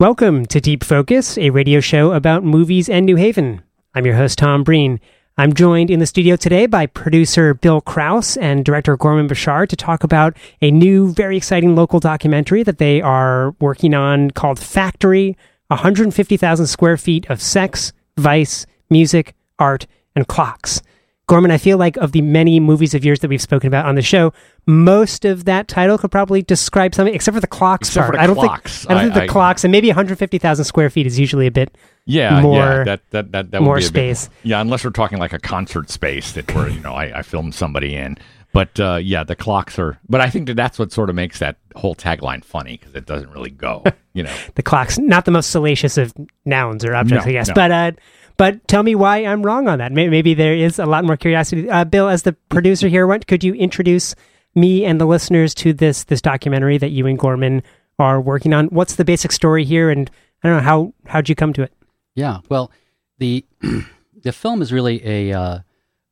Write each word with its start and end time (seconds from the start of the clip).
Welcome 0.00 0.46
to 0.46 0.60
Deep 0.60 0.84
Focus, 0.84 1.36
a 1.38 1.50
radio 1.50 1.80
show 1.80 2.12
about 2.12 2.44
movies 2.44 2.88
and 2.88 3.04
New 3.04 3.16
Haven. 3.16 3.62
I'm 3.96 4.06
your 4.06 4.14
host, 4.14 4.38
Tom 4.38 4.62
Breen. 4.62 5.00
I'm 5.36 5.52
joined 5.52 5.90
in 5.90 5.98
the 5.98 6.06
studio 6.06 6.36
today 6.36 6.66
by 6.66 6.86
producer 6.86 7.52
Bill 7.52 7.80
Krause 7.80 8.36
and 8.36 8.64
director 8.64 8.96
Gorman 8.96 9.26
Bechard 9.26 9.70
to 9.70 9.74
talk 9.74 10.04
about 10.04 10.36
a 10.62 10.70
new, 10.70 11.10
very 11.12 11.36
exciting 11.36 11.74
local 11.74 11.98
documentary 11.98 12.62
that 12.62 12.78
they 12.78 13.02
are 13.02 13.56
working 13.58 13.92
on 13.92 14.30
called 14.30 14.60
Factory 14.60 15.36
150,000 15.66 16.66
square 16.68 16.96
feet 16.96 17.28
of 17.28 17.42
sex, 17.42 17.92
vice, 18.16 18.66
music, 18.90 19.34
art, 19.58 19.88
and 20.14 20.28
clocks. 20.28 20.80
Gorman, 21.26 21.50
I 21.50 21.58
feel 21.58 21.76
like 21.76 21.96
of 21.96 22.12
the 22.12 22.22
many 22.22 22.60
movies 22.60 22.94
of 22.94 23.04
yours 23.04 23.18
that 23.18 23.28
we've 23.28 23.42
spoken 23.42 23.66
about 23.66 23.84
on 23.84 23.96
the 23.96 24.02
show, 24.02 24.32
most 24.68 25.24
of 25.24 25.46
that 25.46 25.66
title 25.66 25.96
could 25.98 26.10
probably 26.10 26.42
describe 26.42 26.94
something, 26.94 27.14
except 27.14 27.34
for 27.34 27.40
the 27.40 27.46
clocks 27.46 27.88
Except 27.88 28.04
part. 28.06 28.14
the 28.16 28.20
I 28.20 28.26
don't 28.26 28.36
clocks. 28.36 28.80
think 28.80 28.90
I 28.90 28.94
don't 28.94 29.02
think 29.04 29.14
the 29.14 29.22
I- 29.22 29.26
clocks 29.26 29.64
and 29.64 29.72
maybe 29.72 29.88
150,000 29.88 30.64
square 30.64 30.90
feet 30.90 31.06
is 31.06 31.18
usually 31.18 31.46
a 31.46 31.50
bit 31.50 31.74
Yeah, 32.04 32.40
more 32.42 32.56
yeah, 32.58 32.84
that 32.84 33.00
that 33.10 33.32
that, 33.32 33.50
that 33.52 33.60
would 33.62 33.64
more 33.64 33.76
a 33.76 33.80
bit- 33.80 33.86
space. 33.86 34.28
yeah, 34.42 34.60
unless 34.60 34.84
we're 34.84 34.90
talking 34.90 35.18
like 35.18 35.32
a 35.32 35.38
concert 35.38 35.88
space 35.90 36.32
that 36.32 36.54
where 36.54 36.68
you 36.68 36.80
know 36.80 36.92
I, 36.92 37.18
I 37.18 37.22
filmed 37.22 37.54
somebody 37.54 37.96
in. 37.96 38.18
But 38.52 38.80
uh, 38.80 38.96
yeah, 39.02 39.24
the 39.24 39.36
clocks 39.36 39.78
are. 39.78 39.98
But 40.08 40.20
I 40.22 40.30
think 40.30 40.46
that 40.46 40.54
that's 40.54 40.78
what 40.78 40.90
sort 40.90 41.10
of 41.10 41.16
makes 41.16 41.38
that 41.38 41.56
whole 41.76 41.94
tagline 41.94 42.42
funny 42.44 42.78
because 42.78 42.94
it 42.94 43.04
doesn't 43.06 43.30
really 43.30 43.50
go. 43.50 43.82
You 44.14 44.24
know, 44.24 44.34
the 44.56 44.64
clocks 44.64 44.98
not 44.98 45.26
the 45.26 45.30
most 45.30 45.50
salacious 45.50 45.96
of 45.96 46.12
nouns 46.44 46.84
or 46.84 46.92
objects, 46.96 47.24
No, 47.24 47.28
I 47.28 47.32
guess. 47.32 47.48
no. 47.48 47.54
But 47.54 47.70
uh, 47.70 47.92
but 48.36 48.66
tell 48.66 48.82
me 48.82 48.96
why 48.96 49.18
I'm 49.18 49.42
wrong 49.44 49.68
on 49.68 49.78
that. 49.78 49.92
Maybe, 49.92 50.10
maybe 50.10 50.34
there 50.34 50.54
is 50.54 50.80
a 50.80 50.86
lot 50.86 51.04
more 51.04 51.16
curiosity. 51.16 51.70
Uh, 51.70 51.84
Bill, 51.84 52.08
as 52.08 52.22
the 52.24 52.32
producer 52.48 52.88
here, 52.88 53.06
what 53.06 53.28
could 53.28 53.44
you 53.44 53.54
introduce 53.54 54.16
me 54.60 54.84
and 54.84 55.00
the 55.00 55.06
listeners 55.06 55.54
to 55.54 55.72
this 55.72 56.04
this 56.04 56.20
documentary 56.20 56.78
that 56.78 56.90
you 56.90 57.06
and 57.06 57.18
Gorman 57.18 57.62
are 57.98 58.20
working 58.20 58.52
on? 58.52 58.66
What's 58.66 58.96
the 58.96 59.04
basic 59.04 59.32
story 59.32 59.64
here, 59.64 59.90
and 59.90 60.10
I 60.42 60.48
don't 60.48 60.58
know 60.58 60.62
how 60.62 60.94
how'd 61.06 61.28
you 61.28 61.34
come 61.34 61.52
to 61.54 61.62
it? 61.62 61.72
Yeah, 62.14 62.38
well, 62.48 62.70
the 63.18 63.44
the 64.22 64.32
film 64.32 64.62
is 64.62 64.72
really 64.72 65.00
a, 65.04 65.62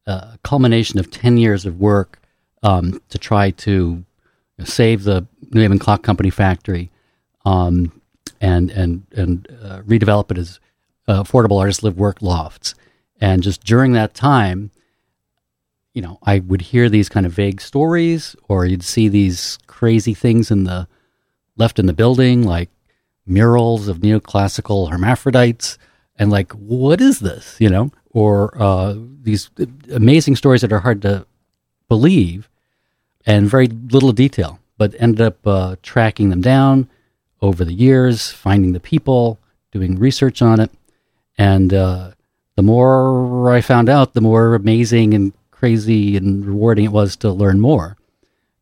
uh, 0.06 0.36
culmination 0.44 0.98
of 0.98 1.10
ten 1.10 1.36
years 1.36 1.66
of 1.66 1.80
work 1.80 2.20
um, 2.62 3.00
to 3.08 3.18
try 3.18 3.50
to 3.50 4.04
save 4.64 5.04
the 5.04 5.26
New 5.50 5.60
Haven 5.60 5.78
Clock 5.78 6.02
Company 6.02 6.30
factory 6.30 6.90
um, 7.44 8.00
and 8.40 8.70
and 8.70 9.06
and 9.12 9.48
uh, 9.62 9.80
redevelop 9.82 10.30
it 10.30 10.38
as 10.38 10.60
uh, 11.08 11.22
affordable 11.22 11.58
artist 11.58 11.82
live 11.82 11.96
work 11.96 12.20
lofts. 12.20 12.74
And 13.20 13.42
just 13.42 13.64
during 13.64 13.92
that 13.92 14.14
time, 14.14 14.70
you 15.96 16.02
know, 16.02 16.18
I 16.24 16.40
would 16.40 16.60
hear 16.60 16.90
these 16.90 17.08
kind 17.08 17.24
of 17.24 17.32
vague 17.32 17.58
stories, 17.58 18.36
or 18.48 18.66
you'd 18.66 18.82
see 18.82 19.08
these 19.08 19.58
crazy 19.66 20.12
things 20.12 20.50
in 20.50 20.64
the 20.64 20.86
left 21.56 21.78
in 21.78 21.86
the 21.86 21.94
building, 21.94 22.42
like 22.42 22.68
murals 23.24 23.88
of 23.88 24.00
neoclassical 24.00 24.90
hermaphrodites, 24.90 25.78
and 26.16 26.30
like, 26.30 26.52
what 26.52 27.00
is 27.00 27.20
this? 27.20 27.56
You 27.58 27.70
know, 27.70 27.92
or 28.10 28.54
uh, 28.62 28.94
these 29.22 29.48
amazing 29.90 30.36
stories 30.36 30.60
that 30.60 30.70
are 30.70 30.80
hard 30.80 31.00
to 31.00 31.26
believe, 31.88 32.50
and 33.24 33.48
very 33.48 33.66
little 33.66 34.12
detail, 34.12 34.60
but 34.76 34.94
ended 34.98 35.22
up 35.22 35.46
uh, 35.46 35.76
tracking 35.82 36.28
them 36.28 36.42
down 36.42 36.90
over 37.40 37.64
the 37.64 37.72
years, 37.72 38.30
finding 38.30 38.72
the 38.72 38.80
people, 38.80 39.38
doing 39.72 39.98
research 39.98 40.42
on 40.42 40.60
it, 40.60 40.70
and 41.38 41.72
uh, 41.72 42.10
the 42.54 42.62
more 42.62 43.50
I 43.50 43.62
found 43.62 43.88
out, 43.88 44.12
the 44.12 44.20
more 44.20 44.54
amazing 44.54 45.14
and 45.14 45.32
crazy 45.58 46.16
and 46.16 46.44
rewarding 46.44 46.84
it 46.84 46.92
was 46.92 47.16
to 47.16 47.30
learn 47.30 47.60
more. 47.60 47.96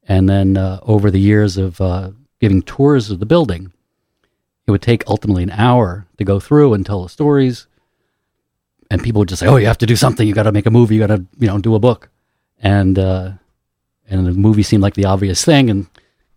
And 0.06 0.28
then 0.28 0.56
uh, 0.56 0.80
over 0.82 1.10
the 1.10 1.20
years 1.20 1.56
of 1.56 1.80
uh, 1.80 2.10
giving 2.40 2.62
tours 2.62 3.10
of 3.10 3.20
the 3.20 3.26
building, 3.26 3.72
it 4.66 4.70
would 4.70 4.82
take 4.82 5.02
ultimately 5.06 5.42
an 5.42 5.50
hour 5.50 6.06
to 6.18 6.24
go 6.24 6.40
through 6.40 6.74
and 6.74 6.84
tell 6.84 7.02
the 7.02 7.08
stories. 7.08 7.66
And 8.90 9.02
people 9.02 9.20
would 9.20 9.28
just 9.28 9.40
say, 9.40 9.46
"Oh, 9.46 9.56
you 9.56 9.66
have 9.66 9.78
to 9.78 9.86
do 9.86 9.96
something. 9.96 10.28
You 10.28 10.34
got 10.34 10.44
to 10.44 10.52
make 10.52 10.66
a 10.66 10.70
movie. 10.70 10.94
You 10.94 11.06
got 11.06 11.14
to, 11.14 11.24
you 11.38 11.46
know, 11.48 11.58
do 11.58 11.74
a 11.74 11.78
book." 11.78 12.10
And 12.60 12.98
uh, 12.98 13.32
and 14.08 14.26
the 14.26 14.32
movie 14.32 14.62
seemed 14.62 14.82
like 14.82 14.94
the 14.94 15.06
obvious 15.06 15.44
thing. 15.44 15.70
And 15.70 15.86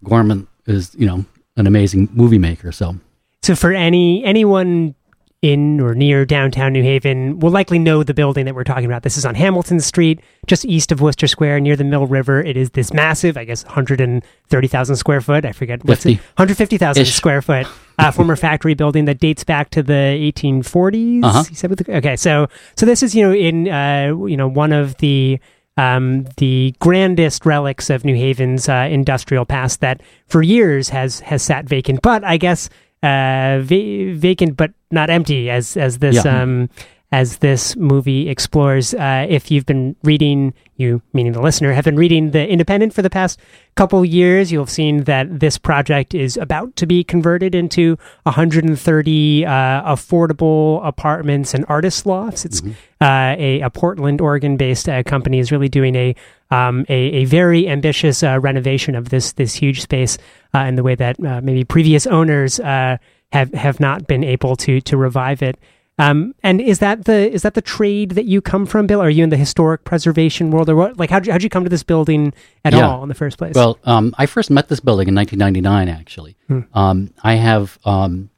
Gorman 0.03 0.47
is, 0.66 0.95
you 0.95 1.06
know, 1.06 1.25
an 1.57 1.68
amazing 1.68 2.09
movie 2.13 2.38
maker. 2.38 2.72
So 2.72 2.95
So 3.44 3.56
for 3.56 3.74
any 3.74 4.24
anyone 4.24 4.95
in 5.42 5.80
or 5.80 5.94
near 5.94 6.25
downtown 6.25 6.74
New 6.74 6.81
Haven 6.81 7.40
will 7.40 7.52
likely 7.52 7.78
know 7.78 8.02
the 8.02 8.14
building 8.14 8.46
that 8.46 8.56
we're 8.56 8.64
talking 8.64 8.86
about. 8.86 9.03
This 9.03 9.18
is 9.18 9.25
on 9.25 9.36
Hamilton 9.36 9.80
Street, 9.80 10.20
just 10.48 10.66
east 10.66 10.92
of 10.92 11.00
Worcester 11.00 11.28
Square, 11.28 11.59
near 11.59 11.75
the 11.75 11.84
Mill 11.84 12.08
River. 12.08 12.42
It 12.42 12.58
is 12.58 12.72
this 12.72 12.92
massive, 12.92 13.38
I 13.38 13.46
guess, 13.46 13.64
130,000 13.66 14.96
square 14.96 15.22
foot. 15.22 15.46
I 15.46 15.52
forget 15.52 15.86
what's 15.86 16.06
it. 16.06 16.18
150,000 16.18 17.06
square 17.06 17.42
foot 17.42 17.68
uh, 18.00 18.12
former 18.12 18.36
factory 18.36 18.74
building 18.74 19.06
that 19.06 19.20
dates 19.20 19.44
back 19.44 19.70
to 19.72 19.84
the 19.84 19.94
1840s. 20.34 21.24
Uh-huh. 21.24 21.44
You 21.50 21.56
said 21.56 21.69
with 21.69 21.86
the, 21.86 21.98
okay, 21.98 22.16
so 22.16 22.48
so 22.75 22.86
this 22.86 23.04
is 23.04 23.14
you 23.14 23.24
know 23.24 23.34
in 23.34 23.69
uh, 23.69 24.25
you 24.25 24.38
know 24.38 24.48
one 24.48 24.72
of 24.72 24.98
the 24.98 25.40
um, 25.78 26.25
the 26.38 26.74
grandest 26.80 27.46
relics 27.46 27.92
of 27.92 28.04
New 28.04 28.16
Haven's 28.16 28.68
uh, 28.68 28.88
industrial 28.90 29.46
past 29.46 29.81
that 29.81 30.02
for 30.25 30.42
years 30.42 30.90
has 30.90 31.19
has 31.22 31.44
sat 31.44 31.66
vacant, 31.66 32.02
but 32.02 32.24
I 32.24 32.38
guess 32.38 32.69
uh, 33.03 33.59
va- 33.62 34.13
vacant 34.16 34.56
but 34.58 34.72
not 34.91 35.09
empty 35.09 35.50
as 35.50 35.78
as 35.78 36.00
this 36.00 36.24
Yeah. 36.24 36.41
um, 36.44 36.69
as 37.12 37.38
this 37.38 37.75
movie 37.78 38.28
explores. 38.28 38.94
Uh, 38.94 39.25
if 39.29 39.50
you've 39.50 39.66
been 39.66 39.95
reading, 40.03 40.53
you 40.75 41.01
meaning 41.13 41.31
the 41.31 41.41
listener, 41.41 41.72
have 41.72 41.85
been 41.85 41.95
reading 41.95 42.31
the 42.31 42.47
Independent 42.47 42.94
for 42.94 43.01
the 43.01 43.09
past 43.09 43.40
couple 43.75 44.03
years, 44.03 44.51
you'll 44.51 44.63
have 44.66 44.69
seen 44.69 45.06
that 45.06 45.40
this 45.40 45.57
project 45.57 46.13
is 46.13 46.35
about 46.35 46.75
to 46.75 46.85
be 46.85 47.03
converted 47.03 47.56
into 47.56 47.97
130 48.23 49.45
uh, 49.45 49.50
affordable 49.50 50.85
apartments 50.85 51.53
and 51.53 51.63
artist 51.69 52.06
lofts. 52.06 52.44
It's 52.44 52.62
uh, 53.00 53.35
a, 53.38 53.62
a 53.62 53.69
Portland, 53.69 54.19
Oregon-based 54.19 54.89
uh, 54.89 55.03
company 55.03 55.39
is 55.39 55.51
really 55.51 55.69
doing 55.69 55.95
a 55.95 56.16
um, 56.50 56.85
a, 56.89 56.94
a 56.94 57.25
very 57.25 57.68
ambitious 57.68 58.24
uh, 58.24 58.39
renovation 58.39 58.95
of 58.95 59.09
this 59.09 59.34
this 59.34 59.53
huge 59.53 59.81
space 59.81 60.18
uh, 60.53 60.59
in 60.59 60.75
the 60.75 60.84
way 60.84 60.95
that 60.95 61.24
uh, 61.24 61.41
maybe 61.41 61.63
previous 61.63 62.07
owners 62.07 62.59
uh, 62.59 62.97
have 63.31 63.53
have 63.53 63.79
not 63.79 64.07
been 64.07 64.24
able 64.24 64.56
to 64.57 64.81
to 64.81 64.97
revive 64.97 65.41
it. 65.41 65.57
Um, 66.00 66.35
and 66.44 66.62
is 66.62 66.78
that 66.80 67.06
the 67.06 67.31
is 67.34 67.41
that 67.41 67.56
the 67.56 67.62
trade 67.62 68.12
that 68.12 68.25
you 68.25 68.40
come 68.40 68.66
from, 68.68 68.85
Bill? 68.85 69.02
Are 69.02 69.09
you 69.09 69.24
in 69.24 69.30
the 69.31 69.38
historic 69.38 69.84
preservation 69.84 70.52
world, 70.52 70.69
or 70.69 70.75
what? 70.75 70.97
Like, 71.00 71.09
how'd 71.09 71.25
you, 71.25 71.31
how'd 71.31 71.41
you 71.41 71.50
come 71.50 71.63
to 71.63 71.69
this 71.72 71.81
building 71.84 72.34
at 72.63 72.74
Yeah. 72.74 72.88
all 72.88 73.02
in 73.02 73.09
the 73.09 73.16
first 73.16 73.38
place? 73.40 73.56
Well, 73.56 73.80
um, 73.84 74.13
I 74.18 74.28
first 74.28 74.52
met 74.52 74.68
this 74.69 74.80
building 74.80 75.07
in 75.07 75.16
1999. 75.16 75.90
Actually, 75.90 76.36
Hmm. 76.47 76.59
um, 76.74 77.09
I 77.24 77.34
have, 77.36 77.80
um, 77.84 78.30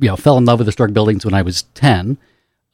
you 0.00 0.08
know, 0.08 0.16
fell 0.16 0.36
in 0.36 0.44
love 0.44 0.58
with 0.58 0.66
historic 0.68 0.92
buildings 0.92 1.24
when 1.24 1.32
I 1.34 1.40
was 1.42 1.62
10. 1.74 2.18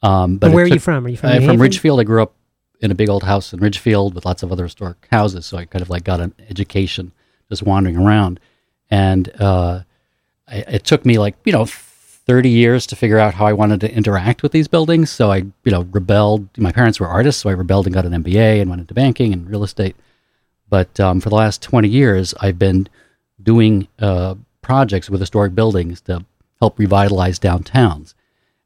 Um, 0.03 0.37
but 0.37 0.51
where 0.51 0.65
are 0.65 0.67
you 0.67 0.79
from? 0.79 1.05
Are 1.05 1.09
you 1.09 1.17
from? 1.17 1.29
I'm 1.29 1.43
from 1.45 1.57
Ridgefield. 1.61 1.99
I 1.99 2.03
grew 2.03 2.21
up 2.21 2.33
in 2.81 2.91
a 2.91 2.95
big 2.95 3.09
old 3.09 3.23
house 3.23 3.53
in 3.53 3.61
Ridgefield 3.61 4.13
with 4.15 4.25
lots 4.25 4.43
of 4.43 4.51
other 4.51 4.63
historic 4.65 5.07
houses, 5.09 5.45
so 5.45 5.57
I 5.57 5.63
kind 5.65 5.81
of 5.81 5.89
like 5.89 6.03
got 6.03 6.19
an 6.19 6.33
education 6.49 7.13
just 7.49 7.63
wandering 7.63 7.95
around. 7.97 8.39
And 8.91 9.31
uh, 9.39 9.81
I, 10.47 10.57
it 10.67 10.83
took 10.83 11.05
me 11.05 11.17
like 11.17 11.35
you 11.45 11.53
know 11.53 11.65
30 12.25 12.49
years 12.49 12.87
to 12.87 12.95
figure 12.95 13.19
out 13.19 13.35
how 13.35 13.45
I 13.45 13.53
wanted 13.53 13.81
to 13.81 13.93
interact 13.93 14.41
with 14.41 14.51
these 14.51 14.67
buildings. 14.67 15.11
So 15.11 15.31
I 15.31 15.37
you 15.37 15.71
know 15.71 15.87
rebelled. 15.91 16.47
My 16.57 16.71
parents 16.71 16.99
were 16.99 17.07
artists, 17.07 17.41
so 17.41 17.49
I 17.49 17.53
rebelled 17.53 17.85
and 17.85 17.93
got 17.93 18.05
an 18.05 18.23
MBA 18.23 18.61
and 18.61 18.69
went 18.69 18.81
into 18.81 18.93
banking 18.93 19.33
and 19.33 19.49
real 19.49 19.63
estate. 19.63 19.95
But 20.69 20.99
um, 20.99 21.21
for 21.21 21.29
the 21.29 21.35
last 21.35 21.61
20 21.61 21.87
years, 21.87 22.33
I've 22.39 22.57
been 22.57 22.87
doing 23.41 23.87
uh, 23.99 24.35
projects 24.61 25.09
with 25.09 25.19
historic 25.19 25.53
buildings 25.53 26.01
to 26.01 26.25
help 26.59 26.79
revitalize 26.79 27.39
downtowns. 27.39 28.15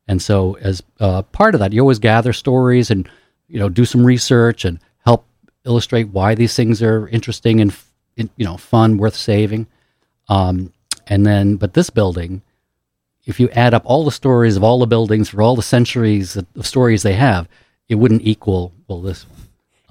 And 0.08 0.22
so, 0.22 0.58
as 0.62 0.82
uh, 1.00 1.24
part 1.24 1.54
of 1.54 1.60
that, 1.60 1.74
you 1.74 1.82
always 1.82 2.00
gather 2.00 2.34
stories 2.34 2.90
and 2.90 3.08
you 3.48 3.60
know 3.60 3.70
do 3.70 3.86
some 3.86 4.06
research 4.06 4.66
and 4.66 4.80
help 5.06 5.26
illustrate 5.66 6.10
why 6.10 6.36
these 6.36 6.56
things 6.56 6.82
are 6.82 7.08
interesting 7.10 7.62
and 7.62 7.74
you 8.16 8.46
know 8.46 8.58
fun, 8.58 8.98
worth 8.98 9.16
saving. 9.16 9.68
Um, 10.30 10.74
and 11.08 11.26
then, 11.26 11.56
but 11.56 11.74
this 11.74 11.90
building, 11.90 12.42
if 13.30 13.40
you 13.40 13.50
add 13.52 13.74
up 13.74 13.84
all 13.86 14.04
the 14.04 14.12
stories 14.12 14.58
of 14.58 14.64
all 14.64 14.80
the 14.80 14.88
buildings 14.88 15.30
for 15.30 15.42
all 15.42 15.56
the 15.56 15.62
centuries 15.62 16.36
of 16.36 16.46
stories 16.62 17.04
they 17.04 17.14
have, 17.14 17.48
it 17.88 17.96
wouldn't 17.96 18.24
equal 18.24 18.74
well 18.88 19.02
this 19.02 19.26
one. 19.28 19.38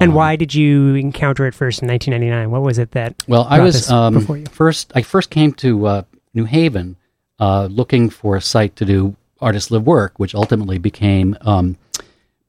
And 0.00 0.10
Um, 0.10 0.16
why 0.16 0.36
did 0.36 0.54
you 0.54 0.94
encounter 0.94 1.46
it 1.46 1.54
first 1.54 1.82
in 1.82 1.88
1999? 1.88 2.50
What 2.50 2.62
was 2.62 2.78
it 2.78 2.92
that? 2.92 3.14
Well, 3.26 3.46
I 3.48 3.60
was 3.60 3.90
um, 3.90 4.14
before 4.14 4.36
you? 4.36 4.46
first. 4.46 4.92
I 4.94 5.02
first 5.02 5.30
came 5.30 5.52
to 5.54 5.86
uh, 5.86 6.02
New 6.34 6.44
Haven 6.44 6.96
uh, 7.40 7.66
looking 7.70 8.10
for 8.10 8.36
a 8.36 8.40
site 8.40 8.76
to 8.76 8.84
do 8.84 9.16
artist 9.40 9.70
live 9.70 9.86
work, 9.86 10.18
which 10.18 10.34
ultimately 10.34 10.78
became 10.78 11.36
um, 11.42 11.76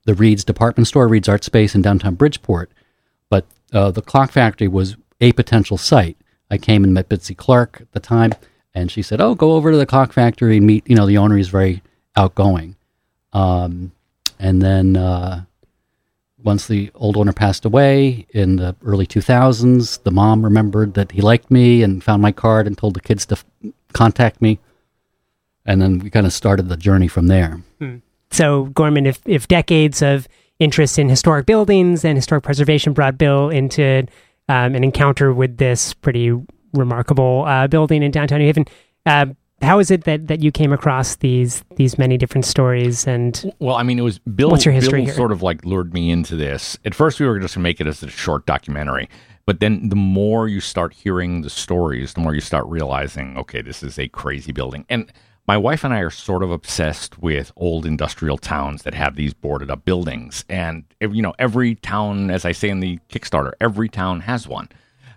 the 0.05 0.13
Read's 0.13 0.43
department 0.43 0.87
store, 0.87 1.07
Read's 1.07 1.29
Art 1.29 1.43
Space 1.43 1.75
in 1.75 1.81
downtown 1.81 2.15
Bridgeport. 2.15 2.71
But 3.29 3.45
uh, 3.73 3.91
the 3.91 4.01
Clock 4.01 4.31
Factory 4.31 4.67
was 4.67 4.95
a 5.21 5.31
potential 5.33 5.77
site. 5.77 6.17
I 6.51 6.57
came 6.57 6.83
and 6.83 6.93
met 6.93 7.09
Bitsy 7.09 7.37
Clark 7.37 7.77
at 7.81 7.91
the 7.91 7.99
time, 7.99 8.31
and 8.73 8.91
she 8.91 9.01
said, 9.01 9.21
"Oh, 9.21 9.35
go 9.35 9.53
over 9.53 9.71
to 9.71 9.77
the 9.77 9.85
Clock 9.85 10.13
Factory 10.13 10.57
and 10.57 10.65
meet. 10.65 10.89
You 10.89 10.95
know, 10.95 11.05
the 11.05 11.17
owner 11.17 11.37
is 11.37 11.49
very 11.49 11.81
outgoing." 12.15 12.75
Um, 13.33 13.91
and 14.39 14.61
then 14.61 14.95
uh, 14.95 15.43
once 16.43 16.67
the 16.67 16.91
old 16.95 17.17
owner 17.17 17.33
passed 17.33 17.65
away 17.65 18.25
in 18.29 18.55
the 18.55 18.75
early 18.83 19.05
2000s, 19.05 20.03
the 20.03 20.11
mom 20.11 20.43
remembered 20.43 20.93
that 20.93 21.11
he 21.11 21.21
liked 21.21 21.51
me 21.51 21.83
and 21.83 22.03
found 22.03 22.21
my 22.21 22.31
card 22.31 22.65
and 22.65 22.77
told 22.77 22.93
the 22.93 23.01
kids 23.01 23.25
to 23.27 23.35
f- 23.35 23.45
contact 23.93 24.41
me. 24.41 24.59
and 25.65 25.81
then 25.81 25.99
we 25.99 26.09
kind 26.09 26.25
of 26.25 26.33
started 26.33 26.69
the 26.69 26.77
journey 26.77 27.07
from 27.07 27.27
there. 27.27 27.61
So, 28.31 28.65
Gorman, 28.65 29.05
if, 29.05 29.19
if 29.25 29.47
decades 29.47 30.01
of 30.01 30.27
interest 30.59 30.97
in 30.97 31.09
historic 31.09 31.45
buildings 31.45 32.05
and 32.05 32.17
historic 32.17 32.43
preservation 32.43 32.93
brought 32.93 33.17
Bill 33.17 33.49
into 33.49 34.05
um, 34.47 34.75
an 34.75 34.83
encounter 34.83 35.33
with 35.33 35.57
this 35.57 35.93
pretty 35.93 36.31
remarkable 36.73 37.45
uh, 37.47 37.67
building 37.67 38.03
in 38.03 38.11
downtown 38.11 38.39
New 38.39 38.45
Haven, 38.45 38.65
uh, 39.05 39.27
how 39.61 39.79
is 39.79 39.91
it 39.91 40.05
that, 40.05 40.27
that 40.27 40.41
you 40.41 40.51
came 40.51 40.71
across 40.71 41.17
these 41.17 41.63
these 41.75 41.97
many 41.97 42.17
different 42.17 42.45
stories 42.45 43.05
and 43.05 43.51
Well, 43.59 43.75
I 43.75 43.83
mean, 43.83 43.99
it 43.99 44.03
was 44.03 44.19
Bill. 44.19 44.49
What's 44.49 44.65
your 44.65 44.73
history 44.73 45.01
Bill 45.01 45.05
here? 45.07 45.15
sort 45.15 45.31
of 45.31 45.41
like 45.41 45.65
lured 45.65 45.93
me 45.93 46.11
into 46.11 46.35
this. 46.35 46.77
At 46.85 46.95
first, 46.95 47.19
we 47.19 47.27
were 47.27 47.39
just 47.39 47.55
going 47.55 47.63
to 47.63 47.69
make 47.69 47.81
it 47.81 47.87
as 47.87 48.01
a 48.01 48.09
short 48.09 48.45
documentary, 48.45 49.09
but 49.45 49.59
then 49.59 49.89
the 49.89 49.95
more 49.95 50.47
you 50.47 50.61
start 50.61 50.93
hearing 50.93 51.41
the 51.41 51.49
stories, 51.49 52.13
the 52.13 52.21
more 52.21 52.33
you 52.33 52.41
start 52.41 52.65
realizing, 52.67 53.37
okay, 53.37 53.61
this 53.61 53.83
is 53.83 53.99
a 53.99 54.07
crazy 54.07 54.51
building. 54.51 54.85
And 54.89 55.11
my 55.47 55.57
wife 55.57 55.83
and 55.83 55.93
I 55.93 55.99
are 55.99 56.11
sort 56.11 56.43
of 56.43 56.51
obsessed 56.51 57.17
with 57.17 57.51
old 57.55 57.85
industrial 57.85 58.37
towns 58.37 58.83
that 58.83 58.93
have 58.93 59.15
these 59.15 59.33
boarded 59.33 59.71
up 59.71 59.83
buildings, 59.83 60.45
and 60.47 60.85
you 61.01 61.21
know, 61.21 61.33
every 61.39 61.75
town, 61.75 62.29
as 62.29 62.45
I 62.45 62.51
say 62.53 62.69
in 62.69 62.79
the 62.79 62.99
Kickstarter, 63.09 63.53
every 63.59 63.89
town 63.89 64.21
has 64.21 64.47
one, 64.47 64.69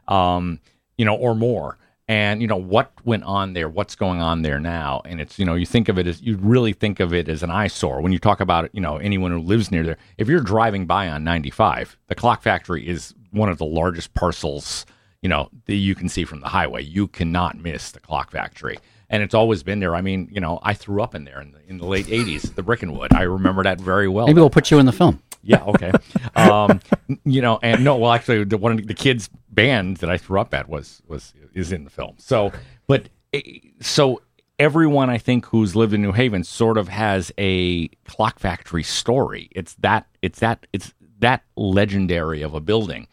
um, 0.09 0.59
you 0.99 1.05
know, 1.05 1.15
or 1.15 1.35
more. 1.35 1.79
And 2.09 2.43
you 2.43 2.49
know 2.49 2.57
what 2.57 2.93
went 3.05 3.23
on 3.23 3.53
there? 3.53 3.69
What's 3.69 3.95
going 3.95 4.21
on 4.21 4.43
there 4.43 4.59
now? 4.59 5.03
And 5.05 5.21
it's 5.21 5.39
you 5.39 5.47
know 5.47 5.55
you 5.55 5.65
think 5.65 5.89
of 5.89 5.99
it 5.99 6.07
as 6.07 6.21
you 6.21 6.37
really 6.37 6.73
think 6.73 7.01
of 7.01 7.15
it 7.15 7.29
as 7.29 7.43
an 7.43 7.51
eyesore 7.51 8.01
when 8.01 8.13
you 8.13 8.19
talk 8.19 8.41
about 8.41 8.69
you 8.75 8.81
know 8.81 8.97
anyone 8.97 9.31
who 9.31 9.39
lives 9.39 9.71
near 9.71 9.85
there. 9.85 9.99
If 10.19 10.29
you're 10.29 10.41
driving 10.41 10.85
by 10.87 11.09
on 11.09 11.23
95 11.25 11.97
the 12.09 12.15
clock 12.15 12.43
factory 12.43 12.87
is 12.87 13.15
one 13.31 13.49
of 13.49 13.59
the 13.59 13.65
largest 13.65 14.13
parcels 14.15 14.85
you 15.23 15.29
know 15.29 15.49
that 15.67 15.77
you 15.77 15.95
can 15.95 16.09
see 16.09 16.25
from 16.25 16.41
the 16.41 16.49
highway. 16.49 16.83
You 16.83 17.07
cannot 17.07 17.57
miss 17.57 17.93
the 17.93 18.01
clock 18.01 18.33
factory. 18.33 18.79
And 19.09 19.23
it's 19.23 19.35
always 19.35 19.63
been 19.63 19.79
there. 19.79 19.95
I 19.95 20.01
mean 20.01 20.29
you 20.33 20.41
know 20.41 20.59
i 20.63 20.75
threw 20.75 21.03
up 21.03 21.15
in 21.15 21.25
there 21.25 21.41
in 21.41 21.53
the, 21.53 21.61
in 21.69 21.79
the 21.79 21.87
late 21.87 22.07
80s 22.07 22.47
at 22.47 22.57
the 22.57 22.65
brick 22.65 22.83
and 22.83 22.99
wood 22.99 23.13
i 23.15 23.23
remember 23.23 23.63
that 23.63 23.81
very 23.81 24.09
well. 24.09 24.27
Maybe 24.27 24.41
we'll 24.41 24.51
put 24.51 24.73
you 24.73 24.79
in 24.79 24.87
the 24.87 24.93
film. 24.93 25.23
Yeah, 25.43 25.63
okay. 25.65 25.93
Um, 26.37 26.81
you 27.25 27.43
know, 27.43 27.59
and 27.63 27.85
no, 27.85 27.97
well, 27.97 28.13
actually, 28.13 28.45
the 28.45 28.57
one 28.57 28.73
of 28.73 28.87
the 28.87 28.95
kids' 28.95 29.29
band 29.51 29.99
that 29.99 30.11
I 30.11 30.17
threw 30.17 30.41
up 30.41 30.55
at 30.55 30.69
was 30.69 31.03
was 31.07 31.35
is 31.53 31.73
in 31.73 31.85
the 31.85 31.91
film. 31.91 32.15
So, 32.19 32.53
but 32.87 33.09
eh, 33.33 33.43
so 33.81 34.23
everyone 34.59 35.11
I 35.11 35.19
think 35.19 35.47
who's 35.47 35.75
lived 35.75 35.93
in 35.93 36.03
New 36.03 36.13
Haven 36.13 36.45
sort 36.45 36.79
of 36.79 36.89
has 36.89 37.33
a 37.39 37.89
clock 38.05 38.39
factory 38.39 38.83
story. 38.83 39.49
It's 39.53 39.75
that 39.77 40.07
it's 40.23 40.39
that 40.39 40.67
it's 40.73 40.93
that 41.19 41.43
legendary 41.57 42.43
of 42.43 42.55
a 42.55 42.61
building. 42.61 43.09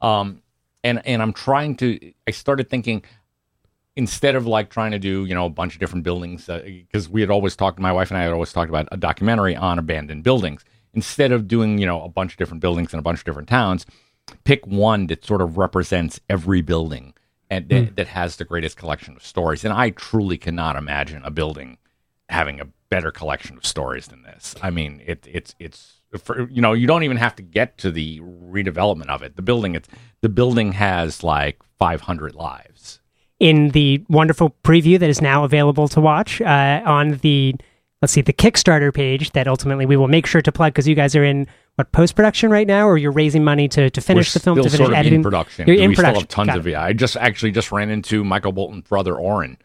Um, 0.00 0.42
and 0.84 1.04
and 1.06 1.20
I'm 1.20 1.32
trying 1.32 1.76
to. 1.78 2.12
I 2.26 2.30
started 2.30 2.70
thinking 2.70 3.04
instead 3.96 4.34
of 4.34 4.46
like 4.46 4.70
trying 4.70 4.92
to 4.92 4.98
do 4.98 5.24
you 5.24 5.34
know 5.34 5.46
a 5.46 5.50
bunch 5.50 5.74
of 5.74 5.80
different 5.80 6.04
buildings 6.04 6.46
because 6.46 7.08
we 7.08 7.20
had 7.20 7.30
always 7.30 7.54
talked 7.54 7.78
my 7.78 7.92
wife 7.92 8.10
and 8.10 8.16
i 8.16 8.22
had 8.22 8.32
always 8.32 8.50
talked 8.50 8.70
about 8.70 8.88
a 8.90 8.96
documentary 8.96 9.54
on 9.54 9.78
abandoned 9.78 10.24
buildings 10.24 10.64
instead 10.94 11.32
of 11.32 11.48
doing 11.48 11.78
you 11.78 11.86
know 11.86 12.02
a 12.02 12.08
bunch 12.08 12.32
of 12.32 12.38
different 12.38 12.60
buildings 12.60 12.92
in 12.92 12.98
a 12.98 13.02
bunch 13.02 13.18
of 13.18 13.24
different 13.24 13.48
towns 13.48 13.86
pick 14.44 14.66
one 14.66 15.06
that 15.08 15.24
sort 15.24 15.40
of 15.40 15.58
represents 15.58 16.20
every 16.28 16.62
building 16.62 17.14
and 17.50 17.68
that, 17.68 17.96
that 17.96 18.08
has 18.08 18.36
the 18.36 18.44
greatest 18.44 18.78
collection 18.78 19.14
of 19.14 19.24
stories. 19.24 19.64
And 19.64 19.74
i 19.74 19.90
truly 19.90 20.38
cannot 20.38 20.76
imagine 20.76 21.22
a 21.24 21.30
building 21.30 21.78
having 22.28 22.60
a 22.60 22.66
better 22.88 23.10
collection 23.10 23.56
of 23.56 23.66
stories 23.66 24.08
than 24.08 24.22
this. 24.22 24.54
I 24.62 24.70
mean 24.70 25.02
it, 25.04 25.26
it's 25.30 25.54
it's 25.58 26.00
for, 26.18 26.48
you 26.48 26.62
know 26.62 26.72
you 26.72 26.86
don't 26.86 27.02
even 27.02 27.16
have 27.16 27.36
to 27.36 27.42
get 27.42 27.78
to 27.78 27.90
the 27.90 28.20
redevelopment 28.20 29.08
of 29.08 29.22
it. 29.22 29.36
The 29.36 29.42
building 29.42 29.74
it's 29.74 29.88
the 30.20 30.28
building 30.28 30.72
has 30.72 31.22
like 31.22 31.60
500 31.78 32.34
lives. 32.34 33.00
In 33.40 33.70
the 33.70 34.04
wonderful 34.08 34.54
preview 34.62 34.98
that 35.00 35.10
is 35.10 35.20
now 35.20 35.42
available 35.44 35.88
to 35.88 36.00
watch 36.00 36.40
uh, 36.40 36.80
on 36.84 37.18
the 37.18 37.56
let's 38.02 38.12
see 38.12 38.20
the 38.20 38.32
Kickstarter 38.32 38.92
page 38.92 39.30
that 39.30 39.48
ultimately 39.48 39.86
we 39.86 39.96
will 39.96 40.08
make 40.08 40.26
sure 40.26 40.42
to 40.42 40.52
plug 40.52 40.74
because 40.74 40.86
you 40.86 40.94
guys 40.94 41.16
are 41.16 41.24
in 41.24 41.46
what 41.76 41.90
post 41.92 42.14
production 42.14 42.50
right 42.50 42.66
now, 42.66 42.86
or 42.86 42.98
you're 42.98 43.12
raising 43.12 43.44
money 43.44 43.68
to, 43.68 43.88
to 43.88 44.00
finish 44.00 44.34
We're 44.34 44.38
the 44.38 44.44
film 44.44 44.56
to 44.56 44.62
finish 44.64 44.76
sort 44.76 44.90
of 44.90 44.98
editing. 44.98 45.20
in 45.20 45.22
production. 45.22 45.66
You're 45.66 45.76
in 45.76 45.90
we 45.90 45.96
production. 45.96 46.28
still 46.28 46.44
have 46.44 46.48
tons 46.48 46.58
of 46.58 46.66
it. 46.66 46.74
I 46.74 46.92
just 46.92 47.16
actually 47.16 47.52
just 47.52 47.72
ran 47.72 47.88
into 47.88 48.24
Michael 48.24 48.52
Bolton's 48.52 48.86
brother 48.86 49.14
Oren 49.16 49.56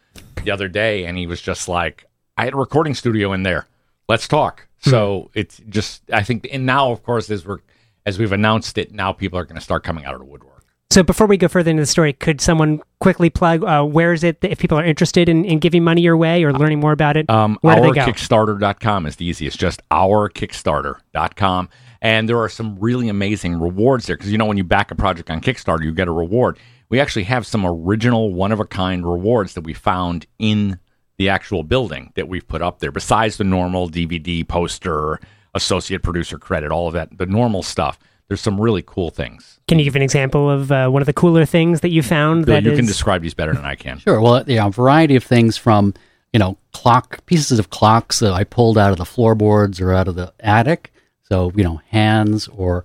the 0.43 0.51
other 0.51 0.69
day, 0.69 1.05
and 1.05 1.17
he 1.17 1.27
was 1.27 1.41
just 1.41 1.67
like, 1.67 2.05
"I 2.37 2.45
had 2.45 2.53
a 2.53 2.57
recording 2.57 2.93
studio 2.93 3.33
in 3.33 3.43
there. 3.43 3.67
Let's 4.07 4.27
talk." 4.27 4.67
Hmm. 4.83 4.89
So 4.89 5.31
it's 5.33 5.59
just 5.67 6.03
I 6.13 6.23
think, 6.23 6.47
and 6.51 6.65
now 6.65 6.91
of 6.91 7.03
course 7.03 7.29
as 7.29 7.45
we're 7.45 7.59
as 8.05 8.17
we've 8.17 8.31
announced 8.31 8.77
it, 8.77 8.93
now 8.93 9.11
people 9.11 9.37
are 9.37 9.43
going 9.43 9.55
to 9.55 9.61
start 9.61 9.83
coming 9.83 10.05
out 10.05 10.13
of 10.13 10.19
the 10.21 10.25
woodwork. 10.25 10.56
So 10.97 11.03
before 11.03 11.27
we 11.27 11.37
go 11.37 11.47
further 11.47 11.69
into 11.69 11.83
the 11.83 11.85
story, 11.85 12.11
could 12.11 12.41
someone 12.41 12.81
quickly 12.99 13.29
plug 13.29 13.63
uh, 13.63 13.83
where 13.83 14.13
is 14.13 14.23
it 14.23 14.41
that 14.41 14.49
if 14.49 14.57
people 14.57 14.79
are 14.79 14.83
interested 14.83 15.29
in, 15.29 15.45
in 15.45 15.59
giving 15.59 15.83
money 15.83 16.01
your 16.01 16.17
way 16.17 16.43
or 16.43 16.51
learning 16.51 16.79
more 16.79 16.91
about 16.91 17.15
it? 17.15 17.29
Um, 17.29 17.59
where 17.61 17.75
do 17.75 17.83
they 17.83 17.91
go? 17.91 18.01
OurKickstarter.com 18.01 19.05
is 19.05 19.17
the 19.17 19.25
easiest. 19.25 19.59
Just 19.59 19.83
our 19.91 20.27
OurKickstarter.com. 20.27 21.69
And 22.01 22.27
there 22.27 22.39
are 22.39 22.49
some 22.49 22.79
really 22.79 23.09
amazing 23.09 23.59
rewards 23.59 24.07
there 24.07 24.17
because 24.17 24.31
you 24.31 24.39
know 24.39 24.47
when 24.47 24.57
you 24.57 24.63
back 24.63 24.89
a 24.89 24.95
project 24.95 25.29
on 25.29 25.39
Kickstarter, 25.39 25.83
you 25.83 25.93
get 25.93 26.07
a 26.07 26.11
reward. 26.11 26.57
We 26.89 26.99
actually 26.99 27.25
have 27.25 27.45
some 27.45 27.63
original, 27.63 28.33
one 28.33 28.51
of 28.51 28.59
a 28.59 28.65
kind 28.65 29.07
rewards 29.07 29.53
that 29.53 29.61
we 29.61 29.75
found 29.75 30.25
in 30.39 30.79
the 31.17 31.29
actual 31.29 31.61
building 31.61 32.11
that 32.15 32.27
we've 32.27 32.47
put 32.47 32.63
up 32.63 32.79
there. 32.79 32.91
Besides 32.91 33.37
the 33.37 33.43
normal 33.43 33.87
DVD 33.87 34.47
poster, 34.47 35.19
associate 35.53 36.01
producer 36.01 36.39
credit, 36.39 36.71
all 36.71 36.87
of 36.87 36.95
that, 36.95 37.15
the 37.15 37.27
normal 37.27 37.61
stuff. 37.61 37.99
There's 38.27 38.41
some 38.41 38.59
really 38.59 38.83
cool 38.85 39.09
things. 39.09 39.59
Can 39.67 39.79
you 39.79 39.85
give 39.85 39.95
an 39.95 40.01
example 40.01 40.49
of 40.49 40.71
uh, 40.71 40.89
one 40.89 41.01
of 41.01 41.05
the 41.05 41.13
cooler 41.13 41.45
things 41.45 41.79
that 41.81 41.89
you 41.89 42.03
found? 42.03 42.45
Bill, 42.45 42.55
that 42.55 42.63
you 42.69 42.75
can 42.75 42.85
describe 42.85 43.21
these 43.21 43.33
better 43.33 43.53
than 43.53 43.65
I 43.65 43.75
can. 43.75 43.99
Sure. 44.07 44.19
Well, 44.21 44.43
yeah, 44.47 44.67
a 44.67 44.69
variety 44.69 45.15
of 45.15 45.23
things 45.23 45.55
from 45.57 45.93
you 46.33 46.39
know 46.39 46.57
clock 46.73 47.25
pieces 47.25 47.57
of 47.59 47.69
clocks 47.69 48.19
that 48.19 48.33
I 48.33 48.43
pulled 48.43 48.77
out 48.77 48.91
of 48.91 48.97
the 48.97 49.05
floorboards 49.05 49.79
or 49.79 49.93
out 49.93 50.07
of 50.07 50.15
the 50.15 50.33
attic. 50.39 50.91
So 51.23 51.51
you 51.55 51.63
know 51.63 51.81
hands 51.89 52.47
or 52.49 52.83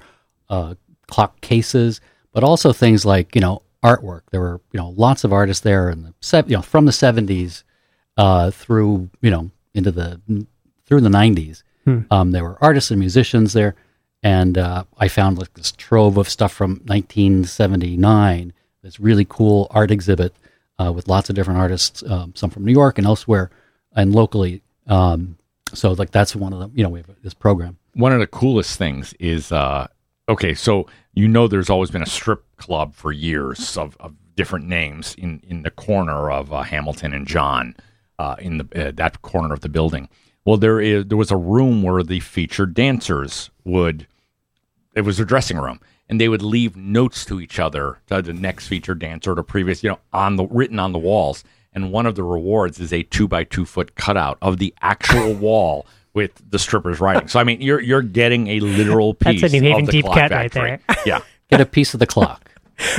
uh, 0.48 0.74
clock 1.08 1.40
cases, 1.40 2.00
but 2.32 2.44
also 2.44 2.72
things 2.72 3.04
like 3.04 3.34
you 3.34 3.40
know 3.40 3.62
artwork. 3.82 4.22
There 4.30 4.40
were 4.40 4.60
you 4.72 4.78
know 4.78 4.90
lots 4.90 5.24
of 5.24 5.32
artists 5.32 5.62
there 5.62 5.90
in 5.90 6.02
the 6.04 6.14
se- 6.20 6.44
you 6.46 6.56
know 6.56 6.62
from 6.62 6.84
the 6.84 6.92
seventies 6.92 7.64
uh, 8.16 8.50
through 8.52 9.10
you 9.20 9.30
know 9.30 9.50
into 9.74 9.90
the 9.90 10.20
through 10.86 11.00
the 11.00 11.10
nineties. 11.10 11.64
Um, 12.12 12.30
there 12.30 12.44
were 12.44 12.58
artists 12.62 12.92
and 12.92 13.00
musicians 13.00 13.54
there, 13.54 13.74
and 14.22 14.56
uh, 14.58 14.84
I 14.98 15.08
found 15.08 15.38
like 15.38 15.54
this 15.54 15.72
trove 15.72 16.16
of 16.16 16.28
stuff 16.28 16.52
from 16.52 16.80
1979. 16.84 18.52
This 18.82 18.98
really 19.00 19.26
cool 19.28 19.68
art 19.70 19.90
exhibit 19.90 20.34
uh, 20.78 20.92
with 20.92 21.08
lots 21.08 21.28
of 21.30 21.36
different 21.36 21.60
artists, 21.60 22.02
um, 22.08 22.32
some 22.34 22.50
from 22.50 22.64
New 22.64 22.72
York 22.72 22.98
and 22.98 23.06
elsewhere, 23.06 23.50
and 23.94 24.14
locally. 24.14 24.62
Um, 24.86 25.36
so 25.72 25.92
like 25.92 26.10
that's 26.10 26.34
one 26.34 26.52
of 26.52 26.58
them. 26.58 26.72
You 26.74 26.82
know, 26.82 26.88
we 26.88 26.98
have 27.00 27.10
this 27.22 27.34
program. 27.34 27.78
one 27.94 28.12
of 28.12 28.20
the 28.20 28.26
coolest 28.26 28.78
things 28.78 29.14
is 29.20 29.52
uh 29.52 29.86
okay 30.28 30.54
so 30.54 30.86
you 31.14 31.28
know 31.28 31.46
there's 31.48 31.68
always 31.70 31.90
been 31.90 32.02
a 32.02 32.06
strip 32.06 32.42
club 32.56 32.94
for 32.94 33.12
years 33.12 33.76
of, 33.76 33.96
of 34.00 34.14
different 34.34 34.66
names 34.66 35.14
in 35.18 35.40
in 35.46 35.62
the 35.62 35.70
corner 35.70 36.30
of 36.30 36.52
uh, 36.52 36.62
hamilton 36.62 37.12
and 37.12 37.26
john 37.26 37.74
uh, 38.18 38.36
in 38.38 38.58
the 38.58 38.66
uh, 38.88 38.92
that 38.94 39.20
corner 39.22 39.52
of 39.52 39.60
the 39.60 39.68
building 39.68 40.08
well 40.44 40.56
there 40.56 40.80
is 40.80 41.04
there 41.06 41.18
was 41.18 41.30
a 41.30 41.36
room 41.36 41.82
where 41.82 42.02
the 42.02 42.20
featured 42.20 42.72
dancers 42.72 43.50
would 43.64 44.06
it 44.94 45.02
was 45.02 45.16
their 45.16 45.26
dressing 45.26 45.58
room 45.58 45.80
and 46.08 46.20
they 46.20 46.28
would 46.28 46.42
leave 46.42 46.76
notes 46.76 47.24
to 47.24 47.40
each 47.40 47.58
other 47.58 47.98
to 48.06 48.20
the 48.22 48.32
next 48.32 48.68
featured 48.68 48.98
dancer 48.98 49.34
to 49.34 49.42
previous 49.42 49.82
you 49.82 49.90
know 49.90 49.98
on 50.12 50.36
the 50.36 50.44
written 50.46 50.78
on 50.78 50.92
the 50.92 50.98
walls 50.98 51.44
and 51.72 51.90
one 51.92 52.06
of 52.06 52.14
the 52.14 52.22
rewards 52.24 52.78
is 52.80 52.92
a 52.92 53.02
two 53.04 53.26
by 53.26 53.44
two 53.44 53.64
foot 53.64 53.94
cutout 53.94 54.36
of 54.42 54.58
the 54.58 54.74
actual 54.82 55.32
wall 55.46 55.86
with 56.14 56.42
the 56.50 56.58
strippers 56.58 57.00
writing 57.00 57.26
so 57.28 57.40
i 57.40 57.44
mean 57.44 57.60
you're 57.60 57.80
you're 57.80 58.02
getting 58.02 58.48
a 58.48 58.60
literal 58.60 59.14
That's 59.20 59.40
piece 59.40 59.52
a 59.52 59.60
New 59.60 59.62
Haven 59.62 59.80
of 59.80 59.86
the 59.86 59.92
deep 59.92 60.04
clock 60.04 60.16
cut 60.18 60.30
right 60.30 60.52
factory. 60.52 60.78
there. 60.88 60.96
yeah 61.06 61.20
Get 61.50 61.60
a 61.60 61.66
piece 61.66 61.92
of 61.92 62.00
the 62.00 62.06
clock. 62.06 62.50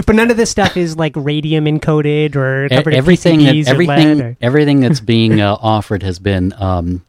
But 0.06 0.16
none 0.16 0.30
of 0.30 0.38
this 0.38 0.52
stuff 0.52 0.78
is 0.78 0.96
like 0.96 1.14
radium 1.16 1.66
encoded 1.66 2.36
or 2.36 2.66
E- 2.66 2.70
covered 2.70 2.94
in 2.94 2.98
everything, 3.00 3.40
PCBs 3.40 3.66
that, 3.66 3.76
or 3.76 3.78
lead 3.80 3.90
everything, 3.90 4.22
or 4.22 4.38
everything 4.42 4.80
that's 4.82 5.00
being 5.00 5.42
uh, 5.42 5.56
offered 5.60 6.04
has 6.04 6.20
been 6.20 6.54
um, 6.58 7.04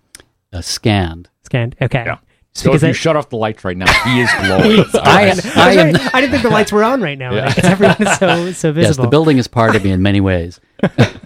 uh, 0.54 0.62
scanned. 0.62 1.28
scanned. 1.42 1.76
Okay. 1.82 2.02
yeah 2.06 2.16
Just 2.54 2.64
so 2.64 2.72
if 2.74 2.82
you 2.82 2.88
I- 2.90 2.92
shut 2.92 3.16
off 3.16 3.30
the 3.30 3.36
lights 3.36 3.64
right 3.64 3.76
now 3.76 3.92
he 4.04 4.20
is 4.20 4.30
glowing 4.40 4.84
I 5.02 5.22
am, 5.22 5.38
I 5.56 5.72
am. 5.72 5.96
I 6.14 6.20
didn't 6.20 6.30
think 6.30 6.42
the 6.44 6.50
lights 6.50 6.70
were 6.70 6.84
on 6.84 7.00
right 7.02 7.18
now. 7.18 7.34
Yeah. 7.34 7.46
Like, 7.46 7.58
everyone's 7.64 8.18
so 8.18 8.52
so 8.52 8.70
Yes, 8.70 8.96
the 8.96 9.08
building 9.08 9.38
is 9.38 9.48
part 9.48 9.74
of 9.74 9.82
me 9.82 9.90
in 9.90 10.02
many 10.02 10.20
ways. 10.20 10.60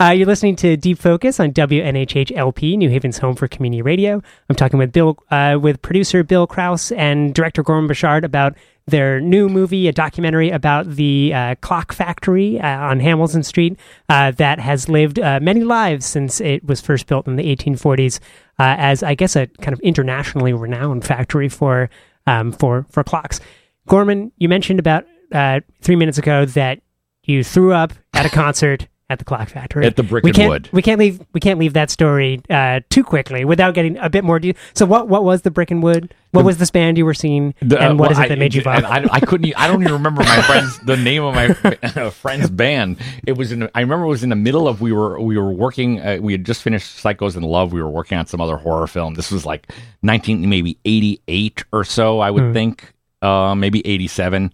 Uh, 0.00 0.10
you're 0.10 0.26
listening 0.26 0.56
to 0.56 0.76
Deep 0.76 0.98
Focus 0.98 1.40
on 1.40 1.52
WNHH 1.52 2.36
LP, 2.36 2.76
New 2.76 2.90
Haven's 2.90 3.18
home 3.18 3.34
for 3.34 3.48
community 3.48 3.82
radio. 3.82 4.22
I'm 4.48 4.56
talking 4.56 4.78
with 4.78 4.92
Bill, 4.92 5.18
uh, 5.30 5.58
with 5.60 5.82
producer 5.82 6.22
Bill 6.22 6.46
Kraus 6.46 6.92
and 6.92 7.34
director 7.34 7.62
Gorman 7.62 7.88
Bechard 7.88 8.24
about 8.24 8.54
their 8.86 9.20
new 9.20 9.48
movie, 9.48 9.86
a 9.86 9.92
documentary 9.92 10.50
about 10.50 10.88
the 10.88 11.32
uh, 11.34 11.54
clock 11.60 11.92
factory 11.92 12.58
uh, 12.60 12.80
on 12.80 13.00
Hamilton 13.00 13.42
Street 13.42 13.78
uh, 14.08 14.30
that 14.32 14.58
has 14.58 14.88
lived 14.88 15.18
uh, 15.18 15.38
many 15.40 15.62
lives 15.62 16.06
since 16.06 16.40
it 16.40 16.64
was 16.64 16.80
first 16.80 17.06
built 17.06 17.26
in 17.26 17.36
the 17.36 17.54
1840s 17.54 18.18
uh, 18.58 18.74
as, 18.78 19.02
I 19.02 19.14
guess, 19.14 19.36
a 19.36 19.46
kind 19.60 19.72
of 19.72 19.80
internationally 19.80 20.52
renowned 20.52 21.04
factory 21.04 21.48
for 21.48 21.90
um, 22.26 22.52
for 22.52 22.86
for 22.90 23.02
clocks. 23.04 23.40
Gorman, 23.86 24.32
you 24.36 24.48
mentioned 24.48 24.78
about 24.78 25.06
uh, 25.32 25.60
three 25.80 25.96
minutes 25.96 26.18
ago 26.18 26.44
that 26.44 26.80
you 27.24 27.44
threw 27.44 27.72
up 27.72 27.92
at 28.14 28.26
a 28.26 28.30
concert 28.30 28.88
at 29.10 29.18
the 29.18 29.24
Clock 29.24 29.48
Factory. 29.48 29.86
At 29.86 29.96
the 29.96 30.02
Brick 30.02 30.22
we 30.22 30.32
can't, 30.32 30.50
Wood. 30.50 30.68
We 30.72 30.82
can't 30.82 30.98
leave. 30.98 31.20
We 31.32 31.40
can't 31.40 31.58
leave 31.58 31.72
that 31.72 31.90
story 31.90 32.42
uh, 32.50 32.80
too 32.90 33.02
quickly 33.02 33.44
without 33.44 33.74
getting 33.74 33.96
a 33.98 34.10
bit 34.10 34.22
more. 34.22 34.38
De- 34.38 34.54
so 34.74 34.84
what? 34.84 35.08
What 35.08 35.24
was 35.24 35.42
the 35.42 35.50
Brick 35.50 35.70
and 35.70 35.82
Wood? 35.82 36.14
What 36.32 36.44
was 36.44 36.58
this 36.58 36.70
band 36.70 36.98
you 36.98 37.06
were 37.06 37.14
seeing? 37.14 37.54
The- 37.60 37.80
and 37.80 37.98
what 37.98 38.10
well, 38.10 38.12
is 38.12 38.18
it 38.18 38.22
I- 38.22 38.28
that 38.28 38.38
made 38.38 38.54
you 38.54 38.60
vomit? 38.62 38.84
I, 38.84 39.06
I 39.10 39.20
couldn't. 39.20 39.52
I 39.56 39.66
don't 39.66 39.80
even 39.80 39.92
remember 39.94 40.22
my 40.22 40.42
friend's 40.42 40.78
the 40.80 40.96
name 40.96 41.22
of 41.22 41.34
my 41.34 42.10
friend's 42.10 42.50
band. 42.50 42.98
It 43.26 43.38
was 43.38 43.50
in. 43.50 43.68
I 43.74 43.80
remember 43.80 44.04
it 44.04 44.08
was 44.08 44.22
in 44.22 44.28
the 44.28 44.36
middle 44.36 44.68
of 44.68 44.82
we 44.82 44.92
were 44.92 45.18
we 45.20 45.38
were 45.38 45.52
working. 45.52 46.00
Uh, 46.00 46.18
we 46.20 46.32
had 46.32 46.44
just 46.44 46.62
finished 46.62 47.02
Psychos 47.02 47.36
in 47.36 47.42
Love. 47.42 47.72
We 47.72 47.82
were 47.82 47.88
working 47.88 48.18
on 48.18 48.26
some 48.26 48.42
other 48.42 48.58
horror 48.58 48.86
film. 48.86 49.14
This 49.14 49.30
was 49.30 49.46
like 49.46 49.72
nineteen 50.02 50.46
maybe 50.50 50.76
eighty 50.84 51.22
eight 51.28 51.64
or 51.72 51.84
so. 51.84 52.20
I 52.20 52.30
would 52.30 52.52
think. 52.52 52.92
Uh, 53.20 53.54
maybe 53.54 53.84
eighty 53.84 54.06
seven, 54.06 54.52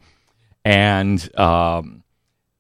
and 0.65 1.29
um, 1.39 2.04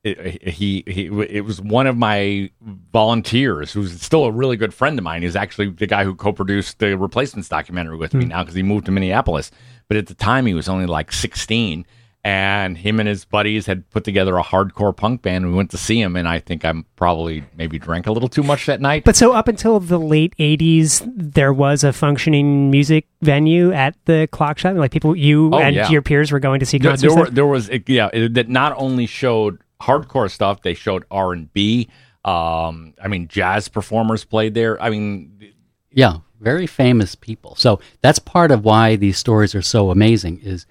it, 0.05 0.47
he 0.47 0.85
he 0.87 1.07
it 1.07 1.45
was 1.45 1.61
one 1.61 1.87
of 1.87 1.97
my 1.97 2.51
volunteers 2.93 3.73
who's 3.73 4.01
still 4.01 4.27
a 4.27 4.31
really 4.31 4.57
good 4.57 4.75
friend 4.75 4.99
of 4.99 5.03
mine. 5.03 5.23
He's 5.23 5.35
actually 5.35 5.71
the 5.71 5.87
guy 5.87 6.05
who 6.05 6.15
co-produced 6.15 6.79
the 6.79 6.97
replacements 6.97 7.49
documentary 7.49 7.97
with 7.97 8.13
me 8.13 8.25
hmm. 8.25 8.31
now 8.31 8.43
because 8.43 8.55
he 8.55 8.63
moved 8.63 8.87
to 8.87 8.93
Minneapolis. 8.93 9.51
But 9.89 9.97
at 9.97 10.07
the 10.07 10.15
time, 10.15 10.47
he 10.47 10.55
was 10.55 10.69
only 10.69 10.87
like 10.87 11.13
16, 11.13 11.85
and 12.23 12.77
him 12.79 13.01
and 13.01 13.09
his 13.09 13.25
buddies 13.25 13.67
had 13.67 13.89
put 13.91 14.05
together 14.05 14.37
a 14.37 14.43
hardcore 14.43 14.95
punk 14.95 15.23
band. 15.23 15.47
We 15.47 15.55
went 15.55 15.71
to 15.71 15.79
see 15.79 16.01
him, 16.01 16.17
and 16.17 16.29
I 16.29 16.39
think 16.39 16.67
I'm 16.67 16.85
probably 16.97 17.45
maybe 17.57 17.79
drank 17.79 18.07
a 18.07 18.13
little 18.13 18.29
too 18.29 18.43
much 18.43 18.67
that 18.67 18.83
night. 18.83 19.05
But 19.05 19.17
so 19.17 19.33
up 19.33 19.49
until 19.49 19.81
the 19.81 19.99
late 19.99 20.35
'80s, 20.39 21.11
there 21.17 21.53
was 21.53 21.83
a 21.83 21.95
functioning 21.95 22.71
music 22.71 23.07
venue 23.23 23.73
at 23.73 23.97
the 24.05 24.29
Clock 24.33 24.59
Shop. 24.59 24.77
Like 24.77 24.91
people, 24.91 25.17
you 25.17 25.51
Oh, 25.53 25.59
and 25.59 25.75
yeah. 25.75 25.89
your 25.89 26.03
peers 26.03 26.31
were 26.31 26.41
going 26.41 26.61
to 26.61 26.67
see 26.67 26.79
concerts. 26.79 27.15
there, 27.15 27.25
were, 27.25 27.31
there 27.31 27.47
was 27.47 27.71
yeah 27.87 28.11
that 28.29 28.51
not 28.51 28.75
only 28.77 29.07
showed 29.07 29.64
hardcore 29.85 30.31
stuff, 30.31 30.63
they 30.63 30.75
showed 30.75 31.05
R 31.11 31.33
and 31.33 31.53
B. 31.53 31.89
Um, 32.25 32.95
I 33.03 33.09
mean, 33.09 33.29
jazz 33.29 33.69
performers 33.69 34.25
played 34.25 34.55
there. 34.55 34.81
I 34.83 34.91
mean, 34.91 35.53
Yeah, 35.91 36.19
very 36.41 36.67
famous 36.67 37.15
people. 37.15 37.55
So 37.57 37.81
that's 38.01 38.19
part 38.19 38.51
of 38.51 38.65
why 38.65 38.97
these 38.97 39.19
stories 39.19 39.55
are 39.55 39.63
so 39.63 39.91
amazing. 39.91 40.41
Is 40.43 40.67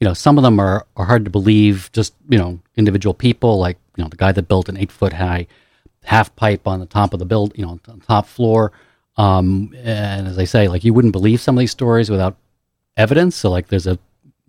you 0.00 0.04
know 0.06 0.14
some 0.14 0.38
of 0.38 0.42
them 0.44 0.60
are, 0.60 0.86
are 0.96 1.06
hard 1.06 1.24
to 1.24 1.30
believe. 1.30 1.90
Just 1.92 2.14
you 2.28 2.38
know 2.38 2.60
individual 2.76 3.14
people 3.14 3.58
like 3.58 3.78
you 3.96 4.04
know 4.04 4.08
the 4.08 4.16
guy 4.16 4.32
that 4.32 4.48
built 4.48 4.68
an 4.68 4.76
eight 4.76 4.92
foot 4.92 5.14
high 5.14 5.46
half 6.04 6.34
pipe 6.36 6.66
on 6.66 6.80
the 6.80 6.86
top 6.86 7.12
of 7.12 7.18
the 7.18 7.26
build, 7.26 7.52
you 7.56 7.66
know, 7.66 7.78
top 8.06 8.26
floor. 8.26 8.72
Um, 9.16 9.74
and 9.76 10.26
as 10.26 10.38
I 10.38 10.44
say, 10.44 10.68
like 10.68 10.84
you 10.84 10.94
wouldn't 10.94 11.12
believe 11.12 11.40
some 11.40 11.56
of 11.56 11.60
these 11.60 11.70
stories 11.70 12.08
without 12.08 12.36
evidence. 12.96 13.36
So 13.36 13.50
like 13.50 13.68
there's 13.68 13.86
a 13.86 13.98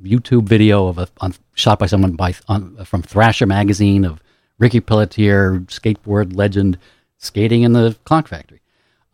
YouTube 0.04 0.44
video 0.44 0.88
of 0.88 0.98
a 0.98 1.08
on, 1.22 1.34
shot 1.54 1.80
by 1.80 1.86
someone 1.86 2.14
by 2.14 2.34
on, 2.48 2.84
from 2.86 3.02
Thrasher 3.02 3.46
magazine 3.46 4.06
of 4.06 4.22
Ricky 4.58 4.80
Pelletier, 4.80 5.60
skateboard 5.68 6.36
legend, 6.36 6.78
skating 7.18 7.64
in 7.64 7.74
the 7.74 7.98
clock 8.04 8.28
factory. 8.28 8.62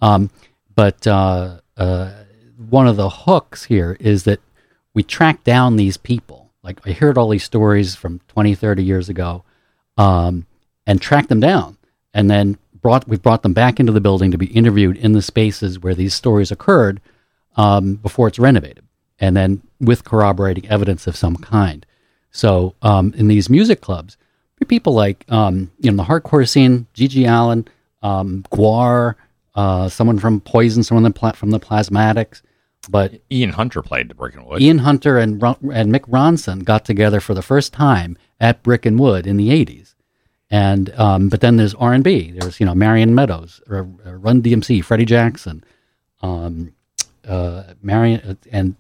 Um, 0.02 0.30
but 0.76 1.06
uh, 1.08 1.60
uh, 1.78 2.12
one 2.70 2.88
of 2.88 2.98
the 2.98 3.10
hooks 3.10 3.64
here 3.66 3.98
is 4.00 4.24
that 4.24 4.40
we 4.94 5.04
track 5.04 5.44
down 5.44 5.76
these 5.76 5.98
people. 5.98 6.52
Like 6.64 6.80
I 6.86 6.92
heard 6.92 7.18
all 7.18 7.30
these 7.30 7.44
stories 7.44 7.96
from 7.96 8.22
20, 8.28 8.56
30 8.56 8.84
years 8.84 9.10
ago, 9.10 9.44
um, 9.98 10.46
and 10.88 11.02
track 11.02 11.28
them 11.28 11.40
down, 11.40 11.78
and 12.14 12.30
then 12.30 12.58
brought 12.74 13.08
we 13.08 13.18
brought 13.18 13.44
them 13.44 13.54
back 13.54 13.80
into 13.80 13.92
the 13.92 14.02
building 14.02 14.32
to 14.32 14.38
be 14.38 14.48
interviewed 14.48 14.98
in 14.98 15.14
the 15.14 15.22
spaces 15.22 15.80
where 15.80 15.96
these 15.96 16.14
stories 16.14 16.52
occurred 16.52 17.02
um, 17.56 17.96
before 17.96 18.28
it's 18.28 18.40
renovated, 18.40 18.84
and 19.20 19.36
then 19.36 19.62
with 19.80 20.04
corroborating 20.04 20.68
evidence 20.70 21.08
of 21.08 21.16
some 21.16 21.36
kind. 21.36 21.86
So 22.32 22.76
um, 22.82 23.14
in 23.16 23.28
these 23.28 23.50
music 23.50 23.82
clubs, 23.82 24.18
people 24.68 24.94
like 24.94 25.26
um, 25.30 25.72
you 25.80 25.92
know 25.92 25.98
the 25.98 26.10
hardcore 26.10 26.48
scene, 26.48 26.88
GG 26.96 27.28
Allin, 27.28 27.68
um, 28.02 28.44
GWAR, 28.52 29.16
uh, 29.56 29.90
someone 29.90 30.20
from 30.20 30.42
Poison, 30.42 30.84
someone 30.84 31.12
from 31.14 31.52
the 31.52 31.60
Plasmatics, 31.60 32.42
but 32.90 33.14
Ian 33.32 33.52
Hunter 33.52 33.82
played 33.82 34.10
the 34.10 34.16
Brick 34.16 34.36
and 34.36 34.46
Wood. 34.46 34.62
Ian 34.62 34.80
Hunter 34.80 35.18
and 35.18 35.42
and 35.44 35.94
Mick 35.94 36.08
Ronson 36.10 36.64
got 36.64 36.86
together 36.86 37.20
for 37.20 37.34
the 37.34 37.42
first 37.42 37.74
time 37.74 38.18
at 38.40 38.64
Brick 38.64 38.86
and 38.86 39.00
Wood 39.00 39.28
in 39.28 39.38
the 39.38 39.50
'80s, 39.50 39.96
and 40.50 40.92
um, 41.00 41.30
but 41.30 41.42
then 41.42 41.58
there's 41.58 41.74
R 41.76 41.94
and 41.94 42.04
B. 42.04 42.32
There's 42.32 42.60
you 42.60 42.66
know 42.66 42.76
Marion 42.76 43.16
Meadows, 43.16 43.62
or, 43.70 43.88
or 44.06 44.18
Run 44.18 44.42
DMC, 44.42 44.84
Freddie 44.84 45.06
Jackson, 45.06 45.64
um, 46.22 46.74
uh, 47.28 47.64
Marion, 47.82 48.22
uh, 48.22 48.36
and 48.52 48.76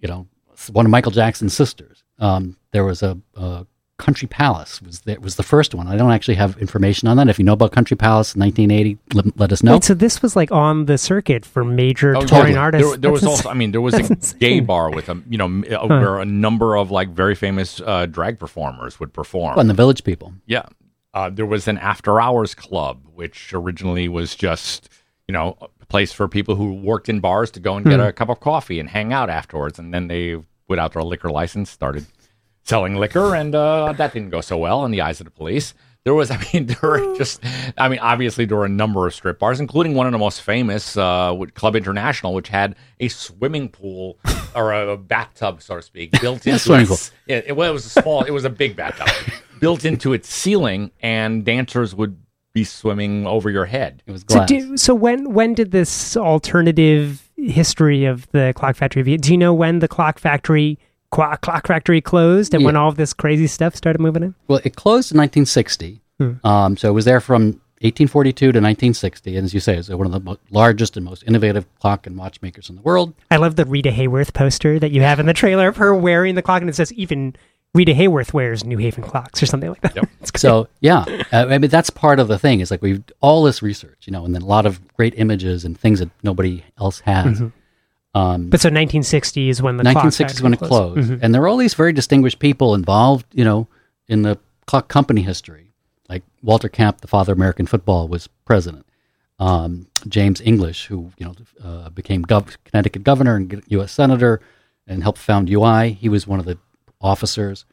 you 0.00 0.08
know 0.08 0.26
one 0.72 0.84
of 0.86 0.90
Michael 0.90 1.12
Jackson's 1.12 1.54
sisters. 1.54 2.02
Um, 2.18 2.56
there 2.72 2.84
was 2.84 3.02
a, 3.02 3.18
a 3.34 3.66
Country 3.98 4.28
Palace 4.28 4.80
was 4.80 5.00
that 5.02 5.20
was 5.20 5.36
the 5.36 5.42
first 5.42 5.74
one. 5.74 5.86
I 5.86 5.96
don't 5.96 6.10
actually 6.10 6.34
have 6.36 6.56
information 6.58 7.06
on 7.08 7.16
that. 7.18 7.28
If 7.28 7.38
you 7.38 7.44
know 7.44 7.52
about 7.52 7.72
Country 7.72 7.96
Palace 7.96 8.34
in 8.34 8.40
1980, 8.40 8.98
let, 9.14 9.38
let 9.38 9.52
us 9.52 9.62
know. 9.62 9.72
Wait, 9.74 9.84
so 9.84 9.92
this 9.94 10.22
was 10.22 10.34
like 10.36 10.50
on 10.50 10.86
the 10.86 10.96
circuit 10.96 11.44
for 11.44 11.64
major 11.64 12.16
Oh, 12.16 12.22
touring 12.22 12.54
yeah. 12.54 12.60
artists. 12.60 12.88
There, 12.88 12.96
there 12.96 13.10
was 13.12 13.24
also, 13.24 13.48
I 13.50 13.54
mean, 13.54 13.72
there 13.72 13.80
was 13.82 13.92
a 13.94 13.98
insane. 13.98 14.38
gay 14.38 14.60
bar 14.60 14.90
with 14.90 15.08
a, 15.10 15.20
you 15.28 15.36
know, 15.36 15.44
m- 15.46 15.64
uh, 15.70 15.86
where 15.86 16.18
a 16.18 16.24
number 16.24 16.76
of 16.76 16.90
like 16.90 17.10
very 17.10 17.34
famous 17.34 17.80
uh, 17.84 18.06
drag 18.06 18.38
performers 18.38 18.98
would 19.00 19.12
perform. 19.12 19.58
and 19.58 19.68
the 19.68 19.74
Village 19.74 20.02
People. 20.04 20.32
Yeah. 20.46 20.62
Uh, 21.12 21.28
there 21.28 21.44
was 21.46 21.68
an 21.68 21.76
after 21.76 22.20
hours 22.20 22.54
club, 22.54 23.02
which 23.14 23.52
originally 23.52 24.08
was 24.08 24.34
just, 24.34 24.88
you 25.28 25.32
know, 25.32 25.58
a 25.60 25.79
place 25.90 26.12
for 26.12 26.28
people 26.28 26.54
who 26.54 26.72
worked 26.74 27.08
in 27.08 27.20
bars 27.20 27.50
to 27.50 27.60
go 27.60 27.76
and 27.76 27.84
get 27.84 28.00
a 28.00 28.12
cup 28.12 28.30
of 28.30 28.40
coffee 28.40 28.80
and 28.80 28.88
hang 28.88 29.12
out 29.12 29.28
afterwards. 29.28 29.78
And 29.78 29.92
then 29.92 30.08
they, 30.08 30.42
without 30.68 30.92
their 30.94 31.02
liquor 31.02 31.30
license, 31.30 31.70
started 31.70 32.06
selling 32.62 32.96
liquor, 32.96 33.34
and 33.34 33.54
uh, 33.54 33.92
that 33.92 34.12
didn't 34.12 34.30
go 34.30 34.40
so 34.40 34.56
well 34.56 34.84
in 34.84 34.92
the 34.92 35.02
eyes 35.02 35.20
of 35.20 35.24
the 35.26 35.30
police. 35.30 35.74
There 36.04 36.14
was, 36.14 36.30
I 36.30 36.42
mean, 36.52 36.66
there 36.66 36.78
were 36.82 37.16
just, 37.18 37.42
I 37.76 37.88
mean, 37.88 37.98
obviously 37.98 38.46
there 38.46 38.56
were 38.56 38.64
a 38.64 38.70
number 38.70 39.06
of 39.06 39.14
strip 39.14 39.38
bars, 39.38 39.60
including 39.60 39.94
one 39.94 40.06
of 40.06 40.12
the 40.12 40.18
most 40.18 40.40
famous, 40.40 40.96
uh, 40.96 41.36
Club 41.54 41.76
International, 41.76 42.32
which 42.32 42.48
had 42.48 42.76
a 43.00 43.08
swimming 43.08 43.68
pool 43.68 44.18
or 44.54 44.72
a, 44.72 44.96
bathtub, 44.96 45.60
so 45.60 45.76
to 45.76 45.82
speak, 45.82 46.18
built 46.20 46.46
into 46.46 46.58
swimming 46.58 46.84
its, 46.84 47.12
It, 47.26 47.44
it, 47.48 47.56
well, 47.56 47.68
it 47.68 47.74
was 47.74 47.84
a 47.84 47.90
small, 47.90 48.22
it 48.22 48.30
was 48.30 48.44
a 48.44 48.50
big 48.50 48.76
bathtub 48.76 49.08
built 49.60 49.84
into 49.84 50.12
its 50.12 50.32
ceiling, 50.32 50.90
and 51.00 51.44
dancers 51.44 51.94
would 51.94 52.16
be 52.52 52.64
swimming 52.64 53.26
over 53.26 53.50
your 53.50 53.66
head. 53.66 54.02
It 54.06 54.12
was 54.12 54.22
So, 54.28 54.36
glass. 54.38 54.48
do, 54.48 54.76
so 54.76 54.94
when 54.94 55.32
when 55.32 55.54
did 55.54 55.70
this 55.70 56.16
alternative 56.16 57.30
history 57.36 58.04
of 58.04 58.28
the 58.32 58.52
Clock 58.56 58.76
Factory? 58.76 59.02
Do 59.16 59.30
you 59.32 59.38
know 59.38 59.54
when 59.54 59.78
the 59.78 59.88
Clock 59.88 60.18
Factory 60.18 60.78
Qu- 61.10 61.36
Clock 61.42 61.66
Factory 61.66 62.00
closed 62.00 62.52
and 62.54 62.64
when 62.64 62.76
all 62.76 62.88
of 62.88 62.96
this 62.96 63.12
crazy 63.12 63.46
stuff 63.46 63.74
started 63.76 64.00
moving 64.00 64.22
in? 64.22 64.34
Well, 64.48 64.60
it 64.64 64.76
closed 64.76 65.12
in 65.12 65.18
1960. 65.18 66.00
Um, 66.44 66.76
so 66.76 66.88
it 66.90 66.92
was 66.92 67.06
there 67.06 67.20
from 67.20 67.44
1842 67.80 68.34
to 68.40 68.46
1960. 68.48 69.36
And 69.38 69.44
as 69.46 69.54
you 69.54 69.60
say, 69.60 69.76
it's 69.78 69.88
one 69.88 70.04
of 70.04 70.12
the 70.12 70.20
mo- 70.20 70.36
largest 70.50 70.98
and 70.98 71.04
most 71.06 71.24
innovative 71.26 71.64
clock 71.78 72.06
and 72.06 72.14
watchmakers 72.18 72.68
in 72.68 72.76
the 72.76 72.82
world. 72.82 73.14
I 73.30 73.36
love 73.38 73.56
the 73.56 73.64
Rita 73.64 73.88
Hayworth 73.90 74.34
poster 74.34 74.78
that 74.78 74.90
you 74.90 75.00
have 75.00 75.18
in 75.18 75.24
the 75.24 75.32
trailer 75.32 75.68
of 75.68 75.78
her 75.78 75.94
wearing 75.94 76.34
the 76.34 76.42
clock, 76.42 76.60
and 76.60 76.68
it 76.68 76.74
says 76.76 76.92
even 76.92 77.34
Rita 77.74 77.92
Hayworth 77.92 78.32
wears 78.32 78.64
New 78.64 78.78
Haven 78.78 79.04
clocks 79.04 79.42
or 79.42 79.46
something 79.46 79.68
like 79.70 79.80
that. 79.82 79.96
It's 80.20 80.30
great. 80.30 80.40
So 80.40 80.68
yeah, 80.80 81.04
uh, 81.32 81.46
I 81.48 81.58
mean 81.58 81.70
that's 81.70 81.88
part 81.88 82.20
of 82.20 82.28
the 82.28 82.38
thing. 82.38 82.60
Is 82.60 82.70
like 82.70 82.82
we've 82.82 83.02
all 83.20 83.42
this 83.44 83.62
research, 83.62 84.06
you 84.06 84.12
know, 84.12 84.24
and 84.24 84.34
then 84.34 84.42
a 84.42 84.46
lot 84.46 84.66
of 84.66 84.80
great 84.94 85.14
images 85.16 85.64
and 85.64 85.78
things 85.78 86.00
that 86.00 86.10
nobody 86.22 86.62
else 86.78 87.00
has. 87.00 87.40
Um, 88.12 88.50
but 88.50 88.60
so 88.60 88.66
1960 88.68 89.48
is 89.48 89.62
when 89.62 89.76
the 89.76 89.84
Clock 89.84 90.04
1960 90.04 90.36
is 90.36 90.42
when 90.42 90.52
it 90.52 90.56
Factory 90.60 90.68
closed, 90.68 91.22
and 91.22 91.32
there 91.32 91.40
were 91.40 91.48
all 91.48 91.56
these 91.56 91.74
very 91.74 91.92
distinguished 91.92 92.38
people 92.40 92.74
involved, 92.74 93.24
you 93.32 93.44
know, 93.44 93.68
in 94.08 94.22
the 94.22 94.36
clock 94.66 94.88
company 94.88 95.22
history. 95.22 95.72
Like 96.08 96.24
Walter 96.42 96.68
Camp, 96.68 97.02
the 97.02 97.06
father 97.06 97.32
of 97.32 97.38
American 97.38 97.66
football, 97.66 98.08
was 98.08 98.28
president. 98.44 98.84
Um, 99.38 99.86
James 100.08 100.40
English, 100.40 100.86
who 100.86 101.12
you 101.18 101.24
know 101.26 101.34
uh, 101.64 101.88
became 101.90 102.24
gov- 102.24 102.56
Connecticut 102.64 103.04
governor 103.04 103.36
and 103.36 103.62
U.S. 103.68 103.92
senator, 103.92 104.40
and 104.88 105.02
helped 105.02 105.18
found 105.18 105.48
UI, 105.48 105.92
he 105.92 106.08
was 106.08 106.26
one 106.26 106.40
of 106.40 106.46
the 106.46 106.58
officers. 107.00 107.64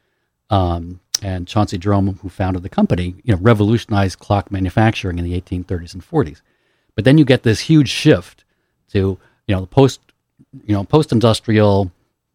Um, 0.50 1.00
and 1.22 1.48
Chauncey 1.48 1.78
Jerome, 1.78 2.20
who 2.22 2.30
founded 2.30 2.64
the 2.64 2.70
company, 2.70 3.16
you 3.24 3.34
know, 3.34 3.40
revolutionized 3.42 4.20
clock 4.20 4.52
manufacturing 4.52 5.18
in 5.18 5.26
the 5.26 5.40
1830s 5.40 5.94
and 5.94 6.08
40s. 6.08 6.42
But 6.96 7.06
then 7.06 7.18
you 7.18 7.26
get 7.26 7.44
this 7.44 7.62
huge 7.62 7.90
shift 7.90 8.44
to 8.90 9.20
you 9.48 9.56
know 9.56 9.62
the 9.62 9.68
post 9.68 10.00
you 10.66 10.74
know 10.74 10.84
post 10.84 11.12
industrial 11.12 11.92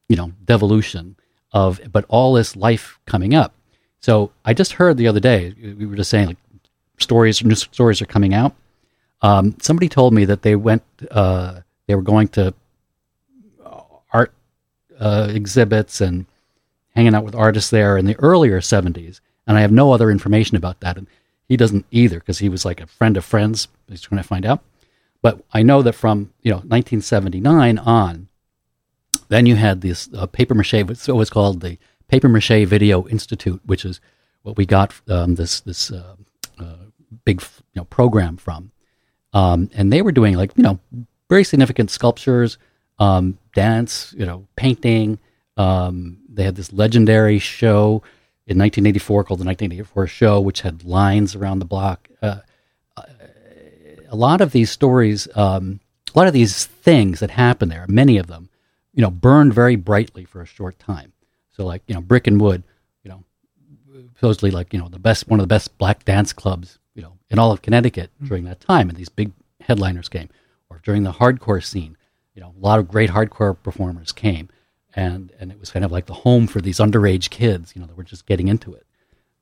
you 0.08 0.16
know 0.16 0.32
devolution 0.44 1.16
of 1.52 1.80
but 1.90 2.04
all 2.08 2.34
this 2.34 2.56
life 2.56 2.98
coming 3.06 3.34
up. 3.34 3.54
So 4.00 4.32
I 4.44 4.54
just 4.54 4.74
heard 4.74 4.96
the 4.96 5.08
other 5.08 5.20
day 5.20 5.54
we 5.60 5.86
were 5.86 5.96
just 5.96 6.10
saying 6.10 6.28
like 6.28 6.36
stories 6.98 7.42
new 7.44 7.54
stories 7.54 8.00
are 8.02 8.06
coming 8.06 8.34
out. 8.34 8.54
Um, 9.20 9.56
somebody 9.60 9.88
told 9.88 10.12
me 10.14 10.24
that 10.24 10.42
they 10.42 10.56
went 10.56 10.82
uh, 11.10 11.60
they 11.86 11.94
were 11.94 12.02
going 12.02 12.28
to 12.28 12.54
art 14.12 14.32
uh, 14.98 15.28
exhibits 15.30 16.00
and 16.00 16.26
hanging 16.94 17.14
out 17.14 17.24
with 17.24 17.34
artists 17.34 17.70
there 17.70 17.96
in 17.96 18.06
the 18.06 18.18
earlier 18.18 18.60
70s 18.60 19.20
and 19.46 19.56
I 19.56 19.60
have 19.60 19.72
no 19.72 19.92
other 19.92 20.10
information 20.10 20.56
about 20.56 20.80
that 20.80 20.96
and 20.96 21.06
he 21.48 21.56
doesn't 21.56 21.86
either 21.90 22.18
because 22.18 22.38
he 22.38 22.48
was 22.48 22.64
like 22.64 22.80
a 22.80 22.86
friend 22.86 23.16
of 23.16 23.24
friends 23.24 23.68
he's 23.88 24.02
trying 24.02 24.22
to 24.22 24.28
find 24.28 24.46
out 24.46 24.62
but 25.20 25.42
I 25.52 25.62
know 25.62 25.82
that 25.82 25.94
from 25.94 26.32
you 26.42 26.50
know 26.50 26.58
1979 26.58 27.78
on 27.78 28.28
then 29.28 29.46
you 29.46 29.56
had 29.56 29.80
this 29.80 30.08
uh, 30.14 30.26
paper 30.26 30.54
mache 30.54 30.84
so 30.94 31.14
it 31.14 31.16
was 31.16 31.30
called 31.30 31.60
the 31.60 31.78
paper 32.08 32.28
mache 32.28 32.66
video 32.66 33.06
institute 33.08 33.60
which 33.64 33.84
is 33.84 34.00
what 34.42 34.56
we 34.56 34.66
got 34.66 34.92
um, 35.08 35.36
this 35.36 35.60
this 35.60 35.90
uh, 35.90 36.16
uh, 36.58 36.76
big 37.24 37.40
you 37.40 37.80
know 37.80 37.84
program 37.84 38.36
from, 38.36 38.70
um, 39.32 39.70
and 39.74 39.92
they 39.92 40.02
were 40.02 40.12
doing 40.12 40.36
like 40.36 40.52
you 40.56 40.62
know 40.62 40.78
very 41.28 41.44
significant 41.44 41.90
sculptures, 41.90 42.58
um, 42.98 43.38
dance, 43.54 44.14
you 44.16 44.26
know, 44.26 44.46
painting. 44.56 45.18
Um, 45.56 46.18
they 46.34 46.44
had 46.44 46.56
this 46.56 46.72
legendary 46.72 47.38
show 47.38 48.02
in 48.46 48.58
1984 48.58 49.24
called 49.24 49.40
the 49.40 49.44
1984 49.44 50.06
Show, 50.06 50.40
which 50.40 50.62
had 50.62 50.84
lines 50.84 51.34
around 51.34 51.58
the 51.58 51.64
block. 51.64 52.08
Uh, 52.20 52.40
a 54.12 54.16
lot 54.16 54.42
of 54.42 54.52
these 54.52 54.70
stories, 54.70 55.26
um, 55.34 55.80
a 56.14 56.18
lot 56.18 56.26
of 56.26 56.34
these 56.34 56.66
things 56.66 57.20
that 57.20 57.30
happened 57.30 57.72
there, 57.72 57.86
many 57.88 58.18
of 58.18 58.26
them, 58.26 58.50
you 58.92 59.00
know, 59.00 59.10
burned 59.10 59.54
very 59.54 59.74
brightly 59.74 60.24
for 60.24 60.42
a 60.42 60.46
short 60.46 60.78
time. 60.78 61.12
So, 61.56 61.64
like, 61.64 61.82
you 61.86 61.94
know, 61.94 62.02
Brick 62.02 62.26
and 62.26 62.40
Wood, 62.40 62.62
you 63.02 63.10
know, 63.10 63.24
supposedly 64.16 64.50
like, 64.50 64.72
you 64.72 64.78
know, 64.78 64.88
the 64.88 64.98
best, 64.98 65.28
one 65.28 65.40
of 65.40 65.44
the 65.44 65.48
best 65.48 65.76
black 65.78 66.04
dance 66.04 66.32
clubs, 66.34 66.78
you 66.94 67.02
know, 67.02 67.18
in 67.30 67.38
all 67.38 67.52
of 67.52 67.62
Connecticut 67.62 68.10
mm-hmm. 68.16 68.26
during 68.26 68.44
that 68.44 68.60
time. 68.60 68.90
And 68.90 68.98
these 68.98 69.08
big 69.08 69.32
headliners 69.62 70.10
came. 70.10 70.28
Or 70.68 70.80
during 70.82 71.04
the 71.04 71.12
hardcore 71.12 71.64
scene, 71.64 71.96
you 72.34 72.42
know, 72.42 72.54
a 72.56 72.60
lot 72.60 72.78
of 72.78 72.88
great 72.88 73.10
hardcore 73.10 73.56
performers 73.62 74.12
came. 74.12 74.50
And, 74.94 75.32
and 75.40 75.50
it 75.50 75.58
was 75.58 75.70
kind 75.70 75.84
of 75.84 75.92
like 75.92 76.06
the 76.06 76.14
home 76.14 76.46
for 76.46 76.60
these 76.60 76.78
underage 76.78 77.30
kids, 77.30 77.72
you 77.74 77.80
know, 77.80 77.86
that 77.86 77.96
were 77.96 78.04
just 78.04 78.26
getting 78.26 78.48
into 78.48 78.74
it. 78.74 78.86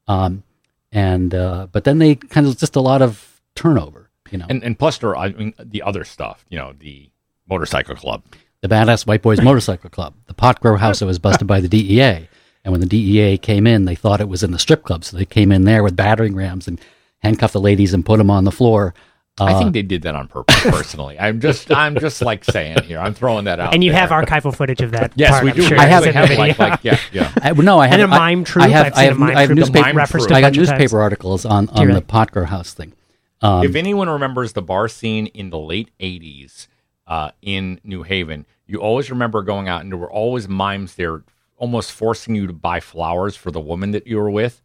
Um, 0.07 0.45
and, 0.93 1.35
uh, 1.35 1.67
but 1.71 1.85
then 1.85 1.99
they 1.99 2.15
kind 2.15 2.47
of 2.47 2.57
just 2.57 2.77
a 2.77 2.81
lot 2.81 3.03
of 3.03 3.41
turnover 3.55 4.11
you 4.31 4.39
know. 4.39 4.47
And 4.49 4.63
and 4.63 4.79
plus 4.79 4.99
there, 4.99 5.17
I 5.17 5.31
mean, 5.33 5.55
the 5.59 5.83
other 5.83 6.05
stuff, 6.05 6.45
you 6.49 6.59
know, 6.59 6.73
the 6.79 7.11
motorcycle 7.49 7.97
club, 7.97 8.23
the 8.61 8.69
badass 8.69 9.07
white 9.07 9.23
boys 9.23 9.41
motorcycle 9.41 9.91
club, 9.91 10.15
the 10.27 10.35
pot 10.35 10.61
grow 10.61 10.77
house 10.77 11.01
that 11.01 11.07
was 11.07 11.19
busted 11.19 11.47
by 11.47 11.61
the 11.61 11.69
DEA, 11.69 12.29
and 12.65 12.73
when 12.73 12.81
the 12.81 12.87
DEA 12.87 13.39
came 13.39 13.67
in, 13.67 13.85
they 13.85 13.95
thought 13.95 14.21
it 14.21 14.29
was 14.29 14.43
in 14.43 14.53
the 14.53 14.59
strip 14.59 14.85
club, 14.85 15.05
so 15.05 15.17
they 15.17 15.25
came 15.25 15.53
in 15.53 15.65
there 15.65 15.83
with 15.83 15.97
battering 15.97 16.35
rams 16.35 16.69
and 16.69 16.81
handcuffed 17.19 17.53
the 17.53 17.61
ladies 17.61 17.93
and 17.93 18.07
put 18.07 18.19
them 18.19 18.31
on 18.31 18.45
the 18.45 18.53
floor. 18.53 18.95
Uh, 19.41 19.45
I 19.45 19.59
think 19.59 19.73
they 19.73 19.83
did 19.83 20.03
that 20.03 20.15
on 20.15 20.29
purpose. 20.29 20.61
Personally, 20.63 21.19
I'm 21.19 21.41
just, 21.41 21.71
I'm 21.73 21.99
just 21.99 22.21
like 22.23 22.45
saying 22.45 22.83
here. 22.85 22.99
I'm 22.99 23.15
throwing 23.15 23.45
that 23.47 23.61
out. 23.61 23.73
And 23.75 23.83
you 23.83 23.93
there. 23.93 24.01
have 24.07 24.11
archival 24.11 24.55
footage 24.55 24.81
of 24.83 24.91
that. 24.93 25.13
yes, 25.17 25.31
part, 25.31 25.45
we 25.45 25.53
do. 25.53 25.63
Sure. 25.63 25.79
I 25.79 25.87
have, 25.87 26.05
I 26.05 26.11
have 26.11 26.31
like, 26.39 26.59
like, 26.59 26.81
yeah, 26.83 26.99
yeah. 27.13 27.33
I, 27.43 27.53
no, 27.53 27.79
I 27.79 27.87
have 27.87 28.01
and 28.01 28.13
a 28.13 28.17
mime 28.17 28.45
troupe. 28.45 28.67
I 28.67 28.69
have, 28.69 28.87
I've 28.87 28.95
seen 28.95 29.01
I 29.01 29.05
have, 29.07 29.17
a 29.17 29.19
mime 29.19 29.37
I 29.37 29.41
have 29.41 29.49
troupe. 29.49 29.59
newspaper. 29.59 29.93
referenced 29.95 30.31
a 30.31 30.35
I 30.35 30.41
got 30.41 30.53
newspaper 30.55 30.81
times. 30.81 30.95
articles 30.95 31.45
on 31.45 31.69
on 31.71 31.87
really? 31.87 32.01
the 32.01 32.07
pot 32.07 32.31
grow 32.33 32.45
house 32.45 32.75
thing. 32.75 32.93
Um, 33.43 33.65
if 33.65 33.75
anyone 33.75 34.09
remembers 34.09 34.53
the 34.53 34.63
bar 34.63 34.89
scene 34.89 35.27
in 35.29 35.51
the 35.51 35.59
late 35.59 35.91
80s 35.99 36.67
uh, 37.07 37.31
in 37.41 37.81
New 37.85 38.03
Haven, 38.03 38.47
you 38.67 38.79
always 38.81 39.11
remember 39.11 39.43
going 39.43 39.69
out 39.69 39.81
and 39.81 39.91
there 39.91 39.99
were 39.99 40.13
always 40.13 40.47
mimes 40.49 40.95
there 40.97 41.23
almost 41.57 41.93
forcing 41.93 42.35
you 42.35 42.47
to 42.47 42.53
buy 42.53 42.81
flowers 42.81 43.37
for 43.37 43.51
the 43.51 43.61
woman 43.61 43.93
that 43.93 44.07
you 44.07 44.19
were 44.19 44.31
with. 44.31 44.63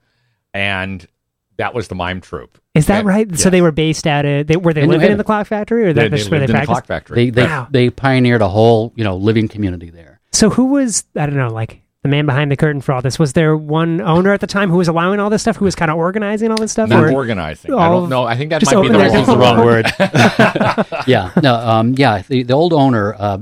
And 0.53 1.05
that 1.57 1.73
was 1.73 1.87
the 1.87 1.95
mime 1.95 2.21
troupe. 2.21 2.57
Is 2.73 2.87
that 2.87 2.99
And- 2.99 3.07
right? 3.07 3.37
So 3.39 3.49
they 3.49 3.61
were 3.61 3.71
based 3.71 4.05
out 4.07 4.25
of. 4.25 4.47
They, 4.47 4.57
were 4.57 4.73
they 4.73 4.81
In 4.81 4.87
New 4.89 4.93
living 4.95 5.11
in 5.11 5.17
the 5.17 5.23
clock 5.23 5.47
factory, 5.47 5.83
or 5.83 5.93
They, 5.93 6.03
that, 6.03 6.11
they 6.11 6.17
that's 6.17 6.29
where 6.29 6.39
they 6.39 6.47
lived 6.47 6.55
in 6.55 6.61
the 6.61 6.65
clock 6.65 6.85
factory. 6.85 7.15
they 7.15 7.29
they, 7.29 7.43
Wow. 7.45 7.67
they 7.71 7.89
pioneered 7.89 8.41
a 8.41 8.49
whole 8.49 8.91
you 8.95 9.03
know 9.03 9.15
living 9.15 9.47
community 9.47 9.89
there. 9.89 10.19
So 10.33 10.49
who 10.49 10.65
was 10.65 11.05
I 11.15 11.25
don't 11.25 11.37
know, 11.37 11.49
like 11.53 11.81
the 12.03 12.09
man 12.09 12.25
behind 12.27 12.51
the 12.51 12.55
curtain 12.57 12.81
for 12.81 12.91
all 12.93 13.01
this? 13.01 13.17
Was 13.17 13.33
there 13.33 13.55
one 13.57 13.99
owner 14.01 14.31
at 14.33 14.39
the 14.41 14.47
time 14.47 14.69
who 14.69 14.77
was 14.77 14.87
allowing 14.87 15.19
all 15.19 15.29
this 15.31 15.41
stuff, 15.41 15.55
who 15.55 15.65
was 15.65 15.73
kind 15.75 15.89
of 15.89 15.97
organizing 15.97 16.51
all 16.51 16.57
this 16.57 16.71
stuff? 16.73 16.89
Not 16.89 17.03
or- 17.05 17.11
organizing. 17.13 17.73
I 17.73 17.87
don't 17.89 18.09
know. 18.09 18.25
I 18.25 18.35
think 18.37 18.49
that 18.51 18.63
might 18.65 18.81
be 18.81 18.89
the 18.89 18.99
wrong, 18.99 19.11
different- 19.11 19.39
wrong 19.39 19.65
word. 19.65 19.85
yeah, 21.07 21.31
no, 21.41 21.55
um, 21.55 21.95
yeah. 21.97 22.21
The, 22.27 22.43
the 22.43 22.53
old 22.53 22.73
owner, 22.73 23.15
uh, 23.17 23.37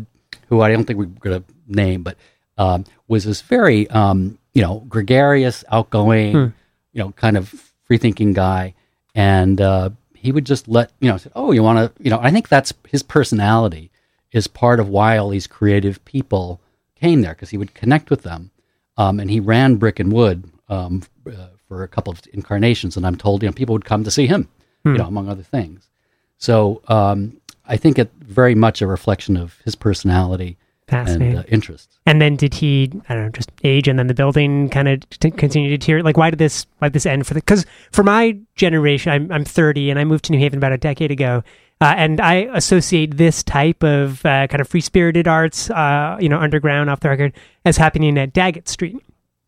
who 0.49 0.62
I 0.62 0.71
don't 0.71 0.86
think 0.86 0.99
we're 0.99 1.06
going 1.06 1.41
to 1.41 1.54
name, 1.67 2.04
but 2.04 2.17
um, 2.58 2.86
was 3.08 3.23
this 3.26 3.41
very, 3.41 3.89
um, 3.89 4.38
you 4.54 4.62
know, 4.62 4.84
gregarious, 4.88 5.63
outgoing, 5.71 6.32
Hmm. 6.32 6.45
you 6.93 7.04
know, 7.04 7.12
kind 7.13 7.36
of 7.38 7.72
free-thinking 7.86 8.34
guy, 8.34 8.74
and 9.15 9.60
uh, 9.62 9.89
he 10.13 10.32
would 10.32 10.46
just 10.46 10.67
let 10.67 10.91
you 11.00 11.10
know, 11.10 11.17
said, 11.17 11.32
"Oh, 11.36 11.52
you 11.52 11.63
want 11.63 11.96
to," 11.96 12.04
you 12.04 12.10
know. 12.10 12.19
I 12.22 12.32
think 12.32 12.48
that's 12.48 12.74
his 12.89 13.04
personality 13.04 13.91
is 14.32 14.48
part 14.48 14.80
of 14.80 14.89
why 14.89 15.17
all 15.17 15.30
these 15.30 15.48
creative 15.48 16.04
people 16.06 16.60
came 16.96 17.22
there 17.22 17.34
because 17.34 17.50
he 17.50 17.58
would 17.58 17.74
connect 17.74 18.10
with 18.10 18.24
them, 18.24 18.52
um, 18.98 19.19
and 19.19 19.30
he 19.30 19.39
ran 19.39 19.76
Brick 19.76 20.00
and 20.00 20.12
Wood 20.12 20.50
um, 20.69 21.04
uh, 21.28 21.48
for 21.67 21.84
a 21.84 21.88
couple 21.88 22.12
of 22.13 22.22
incarnations, 22.34 22.98
and 22.98 23.06
I'm 23.06 23.17
told 23.17 23.43
you 23.43 23.50
know 23.50 23.54
people 23.54 23.74
would 23.74 23.86
come 23.86 24.04
to 24.04 24.12
see 24.12 24.28
him, 24.28 24.48
you 24.93 24.98
know, 24.98 25.08
among 25.08 25.30
other 25.30 25.43
things. 25.43 25.89
So 26.38 26.82
um, 26.88 27.38
I 27.65 27.78
think 27.78 27.98
it 28.00 28.12
very 28.19 28.56
much 28.56 28.82
a 28.82 28.88
reflection 28.88 29.38
of 29.38 29.58
his 29.63 29.76
personality 29.76 30.58
Fascinating. 30.88 31.38
and 31.38 31.46
uh, 31.46 31.50
interests. 31.50 32.00
And 32.06 32.22
then 32.22 32.36
did 32.36 32.54
he, 32.54 32.91
I 33.10 33.13
don't 33.13 33.24
know, 33.24 33.30
just 33.30 33.52
age 33.63 33.88
and 33.88 33.98
then 33.98 34.08
the 34.08 34.13
building 34.13 34.69
kind 34.69 34.88
of 34.88 35.08
t- 35.10 35.32
continue 35.32 35.69
to 35.69 35.78
deteriorate? 35.78 36.06
Like, 36.06 36.17
why 36.17 36.30
did 36.30 36.39
this, 36.39 36.65
why 36.80 36.88
did 36.89 36.93
this 36.93 37.06
end 37.06 37.26
for 37.26 37.34
the, 37.34 37.39
because 37.39 37.65
for 37.91 38.04
my 38.04 38.38
generation, 38.56 39.12
I'm, 39.12 39.32
I'm 39.32 39.46
30 39.46 39.89
and 39.89 40.00
I 40.00 40.04
moved 40.04 40.26
to 40.26 40.32
New 40.32 40.39
Haven 40.39 40.58
about 40.58 40.72
a 40.74 40.78
decade 40.78 41.12
ago. 41.12 41.43
Uh, 41.82 41.93
and 41.98 42.22
I 42.22 42.48
associate 42.54 43.17
this 43.17 43.43
type 43.43 43.84
of 43.84 44.26
uh, 44.26 44.48
kind 44.48 44.62
of 44.62 44.67
free 44.67 44.80
spirited 44.82 45.28
arts, 45.28 45.69
uh, 45.69 46.17
you 46.19 46.30
know, 46.30 46.38
underground 46.39 46.89
off 46.89 47.00
the 47.02 47.10
record, 47.10 47.34
as 47.65 47.76
happening 47.78 48.17
at 48.17 48.32
Daggett 48.34 48.67
Street. 48.69 48.96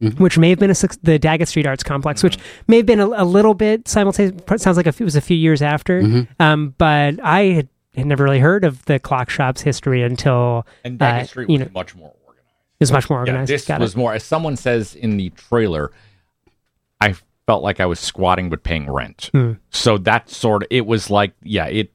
Mhm. 0.02 0.20
Which 0.20 0.38
may 0.38 0.50
have 0.50 0.60
been 0.60 0.72
a, 0.72 0.76
the 1.04 1.18
Daggett 1.18 1.48
Street 1.48 1.66
Arts 1.66 1.82
Complex, 1.82 2.22
which 2.22 2.38
may 2.68 2.76
have 2.78 2.86
been 2.86 3.00
a, 3.00 3.06
a 3.08 3.24
little 3.24 3.54
bit 3.54 3.88
simultaneous. 3.88 4.42
Sounds 4.62 4.76
like 4.76 4.88
a, 4.88 4.90
it 4.90 5.00
was 5.00 5.16
a 5.16 5.22
few 5.22 5.38
years 5.38 5.62
after, 5.62 6.02
Mhm. 6.02 6.28
um, 6.38 6.76
but 6.78 7.18
I 7.24 7.42
had, 7.44 7.70
had 8.02 8.08
never 8.08 8.24
really 8.24 8.40
heard 8.40 8.64
of 8.64 8.84
the 8.86 9.00
clock 9.00 9.30
shop's 9.30 9.62
history 9.62 10.02
until 10.04 10.66
And 10.84 10.98
Daggett 11.00 11.24
Uh, 11.24 11.28
Street 11.28 11.50
you 11.50 11.60
was 11.60 11.68
know, 11.68 11.72
much 11.74 11.96
more 11.96 12.14
organized. 12.26 12.48
it 12.80 12.84
was 12.84 12.92
much 12.92 13.10
more 13.10 13.20
Yeah, 13.20 13.32
organized. 13.34 13.50
this 13.52 13.66
Got 13.66 13.82
it. 13.82 13.84
was 13.84 13.96
more, 13.96 14.14
as 14.14 14.24
someone 14.24 14.56
says 14.58 14.96
in 14.96 15.18
the 15.18 15.30
trailer, 15.32 15.92
I 17.02 17.16
felt 17.46 17.64
like 17.64 17.80
I 17.80 17.86
was 17.86 18.00
squatting 18.00 18.50
but 18.50 18.64
paying 18.64 18.90
rent. 18.90 19.30
Hmm. 19.34 19.54
So 19.70 19.98
that 20.00 20.30
sort 20.30 20.64
of, 20.64 20.68
it 20.72 20.86
was 20.86 21.10
like, 21.10 21.34
yeah, 21.44 21.66
it, 21.68 21.92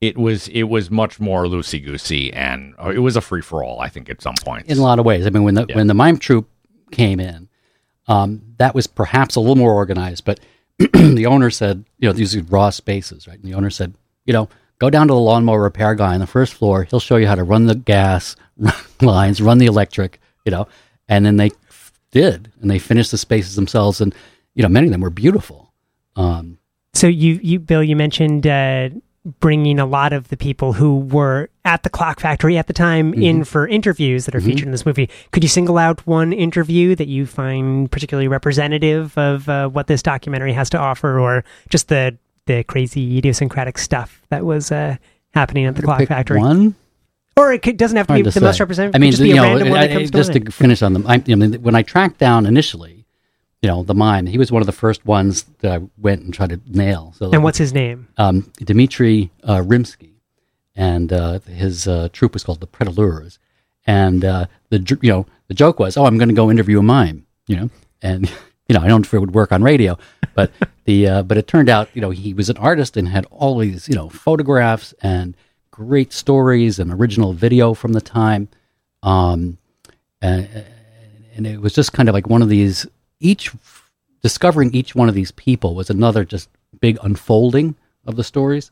it 0.00 0.16
was, 0.18 0.48
it 0.48 0.64
was 0.64 0.90
much 0.90 1.18
more 1.20 1.44
loosey 1.44 1.84
goosey 1.84 2.32
and 2.32 2.74
uh, 2.82 2.90
it 2.90 2.98
was 2.98 3.16
a 3.16 3.20
free 3.20 3.42
for 3.42 3.64
all. 3.64 3.80
I 3.80 3.88
think 3.88 4.08
at 4.10 4.20
some 4.22 4.34
point, 4.44 4.66
in 4.66 4.78
a 4.78 4.82
lot 4.82 4.98
of 4.98 5.04
ways. 5.04 5.26
I 5.26 5.30
mean, 5.30 5.42
when 5.42 5.54
the 5.54 5.66
Yeah. 5.68 5.76
when 5.76 5.86
the 5.86 5.94
mime 5.94 6.18
troupe 6.18 6.48
came 6.92 7.18
in, 7.18 7.48
um, 8.06 8.42
that 8.58 8.74
was 8.74 8.86
perhaps 8.86 9.36
a 9.36 9.40
little 9.40 9.56
more 9.56 9.72
organized. 9.72 10.24
But 10.24 10.38
the 10.78 11.26
owner 11.26 11.50
said, 11.50 11.84
you 11.98 12.08
know, 12.08 12.12
these 12.12 12.36
are 12.36 12.42
raw 12.42 12.70
spaces, 12.70 13.26
right? 13.26 13.38
And 13.38 13.44
the 13.50 13.54
owner 13.54 13.70
said, 13.70 13.94
you 14.26 14.32
know, 14.34 14.48
go 14.78 14.90
down 14.90 15.08
to 15.08 15.14
the 15.14 15.20
lawnmower 15.20 15.62
repair 15.62 15.94
guy 15.94 16.14
on 16.14 16.20
the 16.20 16.26
first 16.26 16.54
floor. 16.54 16.84
He'll 16.84 17.00
show 17.00 17.16
you 17.16 17.26
how 17.26 17.34
to 17.34 17.44
run 17.44 17.66
the 17.66 17.74
gas 17.74 18.36
lines, 19.00 19.40
run 19.42 19.58
the 19.58 19.66
electric, 19.66 20.20
you 20.44 20.52
know. 20.52 20.66
And 21.08 21.24
then 21.24 21.36
they 21.36 21.50
f- 21.68 21.92
did, 22.10 22.52
and 22.60 22.70
they 22.70 22.78
finished 22.78 23.10
the 23.10 23.18
spaces 23.18 23.54
themselves, 23.56 24.00
and 24.00 24.14
you 24.54 24.62
know, 24.62 24.68
many 24.68 24.86
of 24.86 24.92
them 24.92 25.00
were 25.02 25.10
beautiful. 25.10 25.72
Um, 26.16 26.58
So 26.94 27.06
you, 27.06 27.38
you, 27.42 27.58
Bill, 27.58 27.82
you 27.82 27.94
mentioned 27.94 28.46
uh, 28.46 28.88
bringing 29.40 29.78
a 29.78 29.84
lot 29.86 30.12
of 30.12 30.28
the 30.28 30.36
people 30.36 30.72
who 30.72 31.00
were 31.00 31.50
at 31.64 31.82
the 31.82 31.90
Clock 31.90 32.20
Factory 32.20 32.56
at 32.56 32.66
the 32.68 32.72
time 32.72 33.12
in 33.12 33.44
for 33.44 33.66
interviews 33.68 34.24
that 34.24 34.34
are 34.34 34.40
featured 34.40 34.66
in 34.66 34.70
this 34.72 34.86
movie. 34.86 35.10
Could 35.32 35.42
you 35.42 35.48
single 35.48 35.78
out 35.78 36.06
one 36.06 36.32
interview 36.32 36.94
that 36.94 37.08
you 37.08 37.26
find 37.26 37.90
particularly 37.90 38.28
representative 38.28 39.16
of 39.18 39.48
uh, 39.48 39.68
what 39.68 39.88
this 39.88 40.00
documentary 40.02 40.52
has 40.52 40.70
to 40.70 40.78
offer, 40.78 41.18
or 41.18 41.44
just 41.68 41.88
the 41.88 42.16
the 42.46 42.64
crazy 42.64 43.18
idiosyncratic 43.18 43.78
stuff 43.78 44.22
that 44.30 44.44
was 44.44 44.72
uh, 44.72 44.96
happening 45.34 45.66
at 45.66 45.76
the 45.76 45.82
Clock 45.82 46.06
Factory? 46.06 46.38
one. 46.40 46.74
Or 47.36 47.52
it 47.52 47.60
could, 47.62 47.76
doesn't 47.76 47.96
have 47.98 48.06
to 48.06 48.14
be 48.14 48.20
Hard 48.22 48.32
the 48.32 48.40
to 48.40 48.46
most 48.46 48.60
representative. 48.60 48.94
I 48.94 48.98
mean, 48.98 49.10
just 49.10 49.22
be 49.22 49.28
you 49.28 49.34
a 49.34 49.58
know, 49.58 49.70
one 49.70 49.78
I- 49.78 49.94
I- 49.96 50.06
just 50.06 50.32
to 50.32 50.40
to 50.40 50.50
finish 50.50 50.80
on 50.82 50.94
them. 50.94 51.06
I, 51.06 51.22
I 51.28 51.34
mean, 51.34 51.54
when 51.62 51.74
I 51.74 51.82
tracked 51.82 52.16
down 52.18 52.46
initially, 52.46 53.04
you 53.60 53.68
know, 53.68 53.82
the 53.82 53.94
mime, 53.94 54.24
he 54.26 54.38
was 54.38 54.50
one 54.50 54.62
of 54.62 54.66
the 54.66 54.72
first 54.72 55.04
ones 55.04 55.42
that 55.58 55.70
I 55.70 55.84
went 55.98 56.22
and 56.22 56.32
tried 56.32 56.50
to 56.50 56.60
nail. 56.66 57.12
So, 57.18 57.30
And 57.32 57.42
what's 57.44 57.58
his 57.58 57.74
name? 57.74 58.08
um, 58.16 58.50
Dmitry 58.64 59.30
uh, 59.44 59.60
Rimsky, 59.60 60.14
and 60.74 61.12
uh, 61.12 61.40
his 61.40 61.86
uh, 61.86 62.08
troupe 62.12 62.32
was 62.32 62.42
called 62.44 62.60
the 62.60 62.66
Predalures, 62.66 63.36
and 63.86 64.24
uh, 64.24 64.46
the 64.70 64.98
you 65.02 65.10
know 65.12 65.26
the 65.48 65.54
joke 65.54 65.78
was, 65.78 65.96
oh, 65.98 66.06
I'm 66.06 66.16
going 66.16 66.28
to 66.30 66.34
go 66.34 66.50
interview 66.50 66.78
a 66.78 66.82
mime, 66.82 67.26
you 67.48 67.56
know, 67.56 67.70
and 68.00 68.30
you 68.68 68.74
know 68.74 68.80
I 68.80 68.88
don't 68.88 69.02
know 69.02 69.06
if 69.06 69.14
it 69.14 69.18
would 69.18 69.34
work 69.34 69.52
on 69.52 69.62
radio, 69.62 69.98
but 70.34 70.50
the 70.84 71.06
uh, 71.06 71.22
but 71.22 71.38
it 71.38 71.46
turned 71.46 71.68
out 71.68 71.88
you 71.94 72.00
know 72.00 72.10
he 72.10 72.34
was 72.34 72.50
an 72.50 72.56
artist 72.58 72.96
and 72.96 73.08
had 73.08 73.26
all 73.30 73.58
these 73.58 73.88
you 73.88 73.94
know 73.94 74.08
photographs 74.08 74.94
and 75.02 75.36
great 75.70 76.12
stories 76.12 76.78
and 76.78 76.92
original 76.92 77.32
video 77.32 77.74
from 77.74 77.92
the 77.92 78.00
time, 78.00 78.48
um, 79.02 79.58
and, 80.22 80.64
and 81.34 81.46
it 81.46 81.60
was 81.60 81.74
just 81.74 81.92
kind 81.92 82.08
of 82.08 82.14
like 82.14 82.28
one 82.28 82.42
of 82.42 82.48
these 82.48 82.86
each 83.20 83.52
discovering 84.22 84.74
each 84.74 84.94
one 84.94 85.08
of 85.08 85.14
these 85.14 85.30
people 85.32 85.74
was 85.74 85.90
another 85.90 86.24
just 86.24 86.48
big 86.80 86.98
unfolding 87.02 87.74
of 88.06 88.16
the 88.16 88.24
stories. 88.24 88.70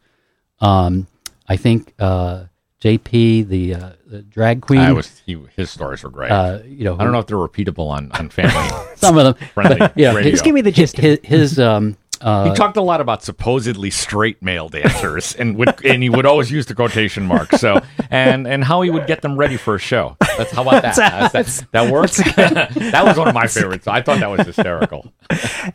Um, 0.60 1.06
I 1.48 1.56
think 1.56 1.94
uh, 1.98 2.44
JP, 2.80 3.48
the, 3.48 3.74
uh, 3.74 3.90
the 4.14 4.22
drag 4.22 4.60
queen, 4.62 4.80
I 4.80 4.92
was, 4.92 5.20
he, 5.26 5.36
his 5.56 5.70
stories 5.70 6.04
were 6.04 6.10
great. 6.10 6.30
uh, 6.30 6.60
you 6.64 6.84
know, 6.84 6.94
I 6.96 7.02
don't 7.02 7.12
know 7.12 7.18
if 7.18 7.26
they're 7.26 7.36
repeatable 7.36 7.88
on, 7.90 8.12
on 8.12 8.28
family 8.28 8.68
some 8.96 9.18
of 9.18 9.24
them. 9.38 9.48
friendly 9.54 9.88
yeah, 9.96 10.14
radio. 10.14 10.30
Just 10.30 10.44
give 10.44 10.54
me 10.54 10.60
the 10.60 10.70
gist. 10.72 10.96
his, 10.96 11.18
his 11.24 11.58
um, 11.58 11.96
uh, 12.20 12.48
he 12.48 12.54
talked 12.54 12.76
a 12.76 12.80
lot 12.80 13.00
about 13.00 13.22
supposedly 13.22 13.90
straight 13.90 14.40
male 14.40 14.68
dancers, 14.68 15.34
and 15.34 15.56
would 15.56 15.84
and 15.84 16.02
he 16.02 16.08
would 16.08 16.24
always 16.24 16.50
use 16.50 16.64
the 16.64 16.74
quotation 16.74 17.26
marks. 17.26 17.60
So 17.60 17.82
and 18.08 18.46
and 18.46 18.62
how 18.64 18.80
he 18.82 18.88
would 18.88 19.06
get 19.06 19.20
them 19.20 19.36
ready 19.36 19.56
for 19.56 19.74
a 19.74 19.78
show. 19.78 20.16
That's 20.38 20.52
how 20.52 20.62
about 20.62 20.82
that? 20.82 20.96
That's- 20.96 21.60
that, 21.60 21.72
that 21.72 21.92
works. 21.92 22.16
that 22.36 23.02
was 23.04 23.18
one 23.18 23.28
of 23.28 23.34
my 23.34 23.46
favorites. 23.48 23.86
I 23.88 24.00
thought 24.00 24.20
that 24.20 24.30
was 24.30 24.46
hysterical. 24.46 25.12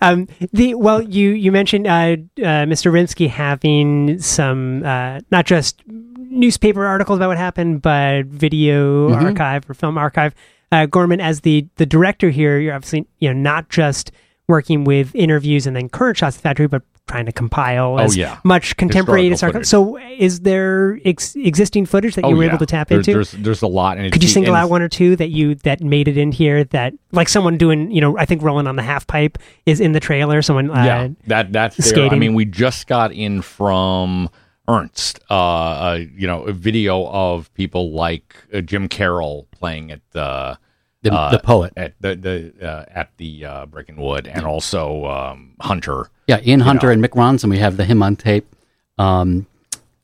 Um, 0.01 0.27
the 0.53 0.73
well, 0.75 1.01
you 1.01 1.31
you 1.31 1.51
mentioned 1.51 1.85
uh, 1.85 1.91
uh, 1.91 2.65
Mr. 2.65 2.91
Rinsky 2.91 3.29
having 3.29 4.19
some 4.19 4.83
uh, 4.83 5.19
not 5.29 5.45
just 5.45 5.83
newspaper 6.29 6.85
articles 6.85 7.17
about 7.17 7.29
what 7.29 7.37
happened, 7.37 7.81
but 7.81 8.25
video 8.25 9.09
Mm-hmm. 9.09 9.25
archive 9.25 9.69
or 9.69 9.73
film 9.73 9.97
archive. 9.97 10.33
Uh, 10.71 10.85
Gorman, 10.85 11.19
as 11.19 11.41
the 11.41 11.67
the 11.77 11.85
director 11.85 12.29
here, 12.29 12.59
you're 12.59 12.73
obviously 12.75 13.07
you 13.19 13.33
know 13.33 13.39
not 13.39 13.69
just 13.69 14.11
working 14.47 14.83
with 14.83 15.13
interviews 15.15 15.67
and 15.67 15.75
then 15.75 15.89
current 15.89 16.17
shots 16.17 16.35
of 16.35 16.41
the 16.41 16.47
factory, 16.47 16.67
but 16.67 16.81
trying 17.07 17.25
to 17.25 17.31
compile 17.31 17.95
Oh, 17.99 18.03
as 18.03 18.15
yeah. 18.15 18.37
much 18.43 18.77
contemporary 18.77 19.27
Historical. 19.29 19.63
So, 19.63 19.97
is 19.97 20.41
there 20.41 20.99
ex- 21.05 21.35
existing 21.35 21.87
footage 21.87 22.13
that 22.15 22.23
you 22.27 22.35
were 22.35 22.43
Oh, 22.43 22.45
yeah. 22.45 22.49
able 22.49 22.59
to 22.59 22.65
tap 22.67 22.87
There's- 22.89 23.07
into? 23.07 23.17
There's 23.17 23.31
there's 23.31 23.61
a 23.63 23.67
lot. 23.67 23.97
And 23.97 24.11
Could 24.13 24.21
you 24.23 24.29
single 24.29 24.53
out 24.53 24.69
one 24.69 24.83
or 24.83 24.89
two 24.89 25.15
that 25.15 25.29
you 25.29 25.55
that 25.55 25.81
made 25.81 26.07
it 26.07 26.17
in 26.17 26.31
here? 26.31 26.63
That 26.65 26.93
like 27.11 27.29
someone 27.29 27.57
doing, 27.57 27.89
you 27.89 27.99
know, 28.01 28.15
I 28.19 28.25
think 28.25 28.43
rolling 28.43 28.67
on 28.67 28.75
the 28.75 28.83
half 28.83 29.07
pipe 29.07 29.39
is 29.65 29.79
in 29.79 29.93
the 29.93 29.99
trailer. 29.99 30.43
Someone, 30.43 30.69
uh, 30.69 30.83
yeah, 30.83 31.07
that 31.27 31.51
that's 31.51 31.91
there. 31.91 32.09
I 32.11 32.17
mean, 32.19 32.35
we 32.35 32.45
just 32.45 32.85
got 32.85 33.11
in 33.11 33.41
from 33.41 34.29
Ernst, 34.69 35.19
uh, 35.29 35.33
uh, 35.33 35.99
you 36.15 36.27
know, 36.27 36.43
a 36.43 36.53
video 36.53 37.07
of 37.07 37.51
people 37.55 37.91
like 37.91 38.35
uh, 38.53 38.61
Jim 38.61 38.87
Carroll 38.87 39.47
playing 39.51 39.91
at 39.91 40.01
uh, 40.15 40.55
the, 41.01 41.11
uh, 41.11 41.31
the 41.31 41.39
poet. 41.39 41.73
at 41.75 41.95
the, 41.99 42.15
the 42.15 42.67
uh, 42.67 42.85
at 42.89 43.11
the 43.17 43.45
uh, 43.45 43.65
Brick 43.65 43.89
and 43.89 43.97
Wood, 43.97 44.27
and 44.27 44.45
also 44.45 45.05
um, 45.05 45.55
Hunter. 45.59 46.09
Yeah, 46.27 46.39
Ian 46.45 46.59
Hunter 46.59 46.87
know. 46.87 46.93
and 46.93 47.03
Mick 47.03 47.09
Ronson. 47.09 47.49
We 47.49 47.57
have 47.57 47.77
the 47.77 47.85
him 47.85 48.03
on 48.03 48.15
tape. 48.15 48.55
Um, 48.97 49.47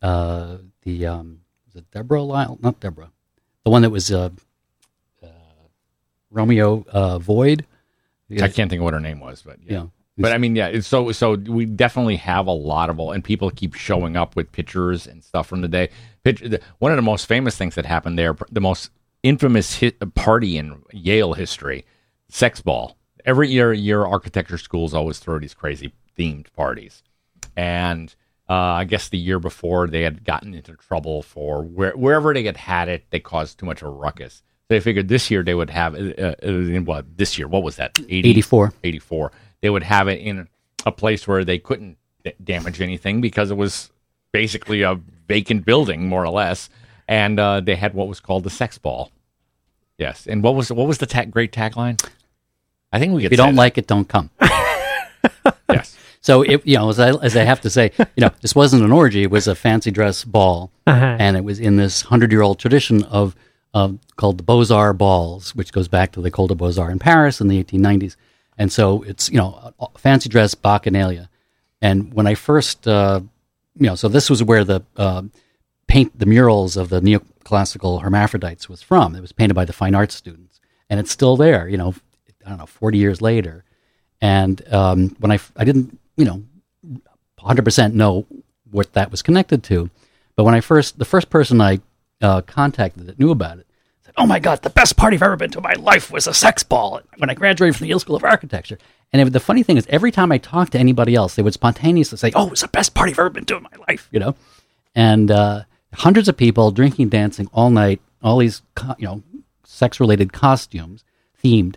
uh, 0.02 0.58
the 0.84 1.06
um, 1.06 1.42
was 1.68 1.76
it 1.76 1.92
Deborah 1.92 2.24
Lyle? 2.24 2.58
Not 2.62 2.80
Deborah. 2.80 3.12
The 3.66 3.70
one 3.70 3.84
that 3.84 3.92
was 3.92 4.12
uh, 4.12 4.30
uh, 5.22 5.28
Romeo 6.32 6.86
uh, 6.92 7.20
Void. 7.20 7.66
I 8.32 8.48
can't 8.48 8.70
think 8.70 8.80
of 8.80 8.84
what 8.84 8.94
her 8.94 9.00
name 9.00 9.20
was, 9.20 9.44
but 9.44 9.58
yeah. 9.64 9.74
Yeah. 9.74 9.86
But 10.18 10.32
I 10.32 10.38
mean, 10.38 10.56
yeah. 10.56 10.68
It's 10.68 10.88
so 10.88 11.12
so 11.12 11.36
we 11.36 11.66
definitely 11.66 12.16
have 12.18 12.48
a 12.48 12.52
lot 12.52 12.90
of, 12.90 13.00
and 13.00 13.24
people 13.24 13.50
keep 13.52 13.74
showing 13.74 14.16
up 14.16 14.36
with 14.36 14.52
pictures 14.52 15.08
and 15.08 15.24
stuff 15.24 15.48
from 15.48 15.62
the 15.62 15.68
day. 15.68 15.90
Picture, 16.24 16.60
one 16.80 16.92
of 16.92 16.96
the 16.96 17.02
most 17.02 17.26
famous 17.26 17.58
things 17.58 17.76
that 17.76 17.86
happened 17.86 18.18
there, 18.18 18.36
the 18.52 18.62
most 18.62 18.92
infamous 19.24 19.82
party 20.14 20.58
in 20.58 20.82
Yale 20.94 21.34
history, 21.34 21.86
sex 22.30 22.62
ball. 22.62 22.98
Every 23.26 23.50
year, 23.50 23.74
year 23.74 24.06
architecture 24.06 24.58
schools 24.58 24.94
always 24.94 25.20
throw 25.20 25.40
these 25.40 25.56
crazy 25.56 25.94
themed 26.18 26.54
parties, 26.54 27.02
and 27.58 28.14
uh, 28.48 28.54
I 28.54 28.84
guess 28.84 29.10
the 29.10 29.18
year 29.18 29.40
before 29.40 29.88
they 29.88 30.04
had 30.04 30.24
gotten 30.24 30.54
into 30.54 30.76
trouble 30.76 31.24
for 31.24 31.64
where, 31.64 31.98
wherever 31.98 32.34
they 32.34 32.44
had 32.44 32.58
had 32.58 32.88
it, 32.88 33.06
they 33.10 33.20
caused 33.20 33.60
too 33.60 33.66
much 33.66 33.82
of 33.82 33.88
a 33.88 33.92
ruckus. 33.92 34.44
They 34.68 34.80
figured 34.80 35.08
this 35.08 35.30
year 35.30 35.44
they 35.44 35.56
would 35.56 35.70
have 35.72 35.96
uh, 35.96 36.36
uh, 36.44 36.80
what 36.82 37.18
this 37.18 37.38
year? 37.38 37.48
What 37.48 37.64
was 37.64 37.76
that? 37.78 38.00
80, 38.00 38.30
84. 38.30 38.74
84. 38.84 39.32
They 39.66 39.72
would 39.72 39.82
have 39.84 40.08
it 40.08 40.20
in 40.20 40.48
a 40.86 40.92
place 40.92 41.28
where 41.28 41.44
they 41.44 41.58
couldn't 41.58 41.98
damage 42.44 42.80
anything 42.82 43.20
because 43.20 43.50
it 43.50 43.58
was 43.58 43.90
basically 44.32 44.84
a 44.84 45.00
vacant 45.28 45.66
building, 45.66 46.08
more 46.08 46.24
or 46.24 46.30
less. 46.30 46.70
And 47.08 47.40
uh, 47.40 47.62
they 47.62 47.76
had 47.76 47.96
what 47.96 48.08
was 48.08 48.20
called 48.20 48.44
the 48.44 48.52
sex 48.52 48.78
ball. 48.78 49.10
Yes. 49.98 50.28
And 50.28 50.44
what 50.44 50.54
was 50.54 50.72
what 50.72 50.88
was 50.88 51.00
the 51.00 51.08
ta- 51.08 51.26
great 51.26 51.52
tagline? 51.52 51.98
I 52.94 53.00
think 53.00 53.14
we 53.14 53.22
could. 53.24 53.26
If 53.26 53.32
you 53.32 53.38
don't 53.38 53.56
like 53.56 53.80
it, 53.80 53.88
don't 53.88 54.08
come. 54.08 54.30
yes. 55.70 55.98
So, 56.22 56.44
it, 56.44 56.66
you 56.66 56.78
know, 56.78 56.90
as 56.90 57.00
I, 57.00 57.10
as 57.24 57.36
I 57.36 57.44
have 57.44 57.62
to 57.62 57.70
say, 57.72 57.92
you 57.98 58.22
know, 58.22 58.32
this 58.42 58.54
wasn't 58.56 58.84
an 58.84 58.92
orgy; 58.92 59.24
it 59.24 59.32
was 59.32 59.48
a 59.48 59.56
fancy 59.56 59.90
dress 59.92 60.24
ball, 60.24 60.72
Uh-huh. 60.88 61.18
and 61.20 61.36
it 61.38 61.44
was 61.44 61.60
in 61.60 61.76
this 61.78 62.04
hundred-year-old 62.04 62.60
tradition 62.60 63.04
of 63.06 63.36
of 63.74 63.98
called 64.16 64.38
the 64.38 64.44
Beaux 64.44 64.66
Arts 64.74 64.98
balls, 64.98 65.56
which 65.56 65.72
goes 65.74 65.88
back 65.88 66.12
to 66.14 66.22
the 66.22 66.32
École 66.32 66.48
de 66.48 66.56
Beaux 66.56 66.80
Arts 66.80 66.92
in 66.94 67.00
Paris 67.00 67.42
in 67.42 67.48
the 67.48 67.62
1890s. 67.64 68.16
And 68.58 68.72
so 68.72 69.04
it's 69.04 69.30
you 69.30 69.38
know 69.38 69.74
fancy 69.98 70.30
dress 70.30 70.56
bacchanalia. 70.56 71.30
And 71.82 72.14
when 72.14 72.26
I 72.26 72.36
first, 72.36 72.88
uh, 72.88 73.22
you 73.78 73.88
know, 73.88 73.96
so 73.96 74.08
this 74.08 74.30
was 74.30 74.42
where 74.42 74.64
the 74.64 74.82
uh, 74.96 75.24
paint 75.88 76.18
the 76.18 76.26
murals 76.26 76.78
of 76.78 76.90
the 76.90 77.02
neoclassical 77.02 78.02
hermaphrodites 78.02 78.70
was 78.70 78.82
from. 78.82 79.16
It 79.16 79.22
was 79.22 79.32
painted 79.32 79.54
by 79.54 79.66
the 79.66 79.74
fine 79.74 79.96
arts 79.96 80.16
students, 80.16 80.60
and 80.90 81.00
it's 81.00 81.12
still 81.12 81.36
there. 81.38 81.68
You 81.68 81.78
know, 81.78 81.94
I 82.46 82.50
don't 82.50 82.58
know, 82.58 82.66
40 82.66 82.98
years 82.98 83.22
later. 83.22 83.64
And 84.22 84.62
um, 84.74 85.16
when 85.20 85.32
I 85.32 85.64
didn't, 85.64 86.00
you 86.16 86.26
know, 86.26 86.44
100% 87.40 87.94
know 87.94 88.26
what 88.72 88.94
that 88.94 89.12
was 89.12 89.22
connected 89.22 89.64
to. 89.66 89.90
But 90.36 90.44
when 90.46 90.56
I 90.56 90.62
first, 90.62 90.98
the 90.98 91.06
first 91.06 91.30
person 91.30 91.62
I 91.62 91.80
uh, 92.22 92.42
contacted 92.42 93.08
that 93.08 93.20
knew 93.20 93.32
about 93.32 93.60
it 93.60 93.68
"Oh 94.18 94.26
my 94.26 94.40
God, 94.40 94.62
the 94.62 94.70
best 94.70 94.98
party 94.98 95.16
I've 95.16 95.24
ever 95.24 95.36
been 95.36 95.52
to 95.52 95.60
in 95.60 95.64
my 95.64 95.74
life 95.74 96.12
was 96.12 96.28
a 96.28 96.34
sex 96.34 96.64
ball 96.64 97.02
when 97.18 97.30
I 97.30 97.34
graduated 97.34 97.76
from 97.76 97.86
the 97.86 97.90
Yale 97.90 98.00
School 98.00 98.16
of 98.16 98.24
Architecture." 98.24 98.78
And 99.14 99.22
it, 99.22 99.32
the 99.32 99.40
funny 99.40 99.64
thing 99.64 99.78
is, 99.78 99.86
every 99.90 100.12
time 100.12 100.32
I 100.32 100.38
talked 100.38 100.74
to 100.74 100.80
anybody 100.80 101.16
else, 101.16 101.36
they 101.36 101.44
would 101.44 101.54
spontaneously 101.54 102.18
say, 102.18 102.32
"Oh, 102.36 102.50
it's 102.52 102.62
the 102.62 102.68
best 102.68 102.94
party 102.94 103.12
I've 103.12 103.20
ever 103.20 103.30
been 103.30 103.46
to 103.46 103.58
in 103.58 103.64
my 103.64 103.86
life," 103.88 104.10
you 104.12 104.20
know. 104.20 104.36
And 104.94 105.32
uh, 105.32 105.64
hundreds 105.94 106.28
of 106.28 106.38
people 106.38 106.72
drinking, 106.72 107.10
dancing 107.10 107.50
all 107.54 107.70
night, 107.70 108.02
all 108.24 108.38
these, 108.38 108.62
co- 108.76 108.96
you 108.98 109.06
know, 109.06 109.24
sex-related 109.64 110.34
costumes 110.34 111.04
themed. 111.44 111.76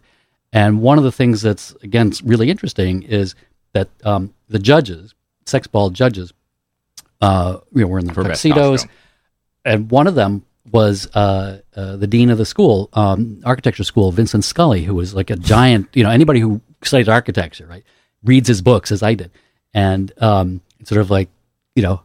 And 0.52 0.80
one 0.80 0.98
of 0.98 1.04
the 1.04 1.12
things 1.12 1.42
that's 1.42 1.74
again 1.82 2.12
really 2.24 2.50
interesting 2.50 3.02
is 3.02 3.34
that 3.72 3.88
um, 4.04 4.32
the 4.48 4.58
judges, 4.58 5.14
sex 5.46 5.66
ball 5.66 5.90
judges, 5.90 6.32
uh, 7.20 7.58
you 7.74 7.82
know, 7.82 7.88
were 7.88 7.98
in 7.98 8.06
the 8.06 8.14
tuxedos, 8.14 8.86
and 9.64 9.90
one 9.90 10.06
of 10.06 10.14
them 10.14 10.44
was 10.72 11.08
uh, 11.14 11.60
uh, 11.74 11.96
the 11.96 12.06
dean 12.06 12.30
of 12.30 12.38
the 12.38 12.46
school, 12.46 12.88
um, 12.92 13.40
architecture 13.44 13.84
school, 13.84 14.12
Vincent 14.12 14.44
Scully, 14.44 14.84
who 14.84 14.94
was 14.94 15.14
like 15.14 15.30
a 15.30 15.36
giant. 15.36 15.88
You 15.94 16.04
know, 16.04 16.10
anybody 16.10 16.40
who 16.40 16.60
studies 16.82 17.08
architecture, 17.08 17.66
right, 17.66 17.84
reads 18.22 18.48
his 18.48 18.62
books 18.62 18.92
as 18.92 19.02
I 19.02 19.14
did, 19.14 19.30
and 19.74 20.12
um, 20.18 20.60
sort 20.84 21.00
of 21.00 21.10
like, 21.10 21.28
you 21.74 21.82
know, 21.82 22.02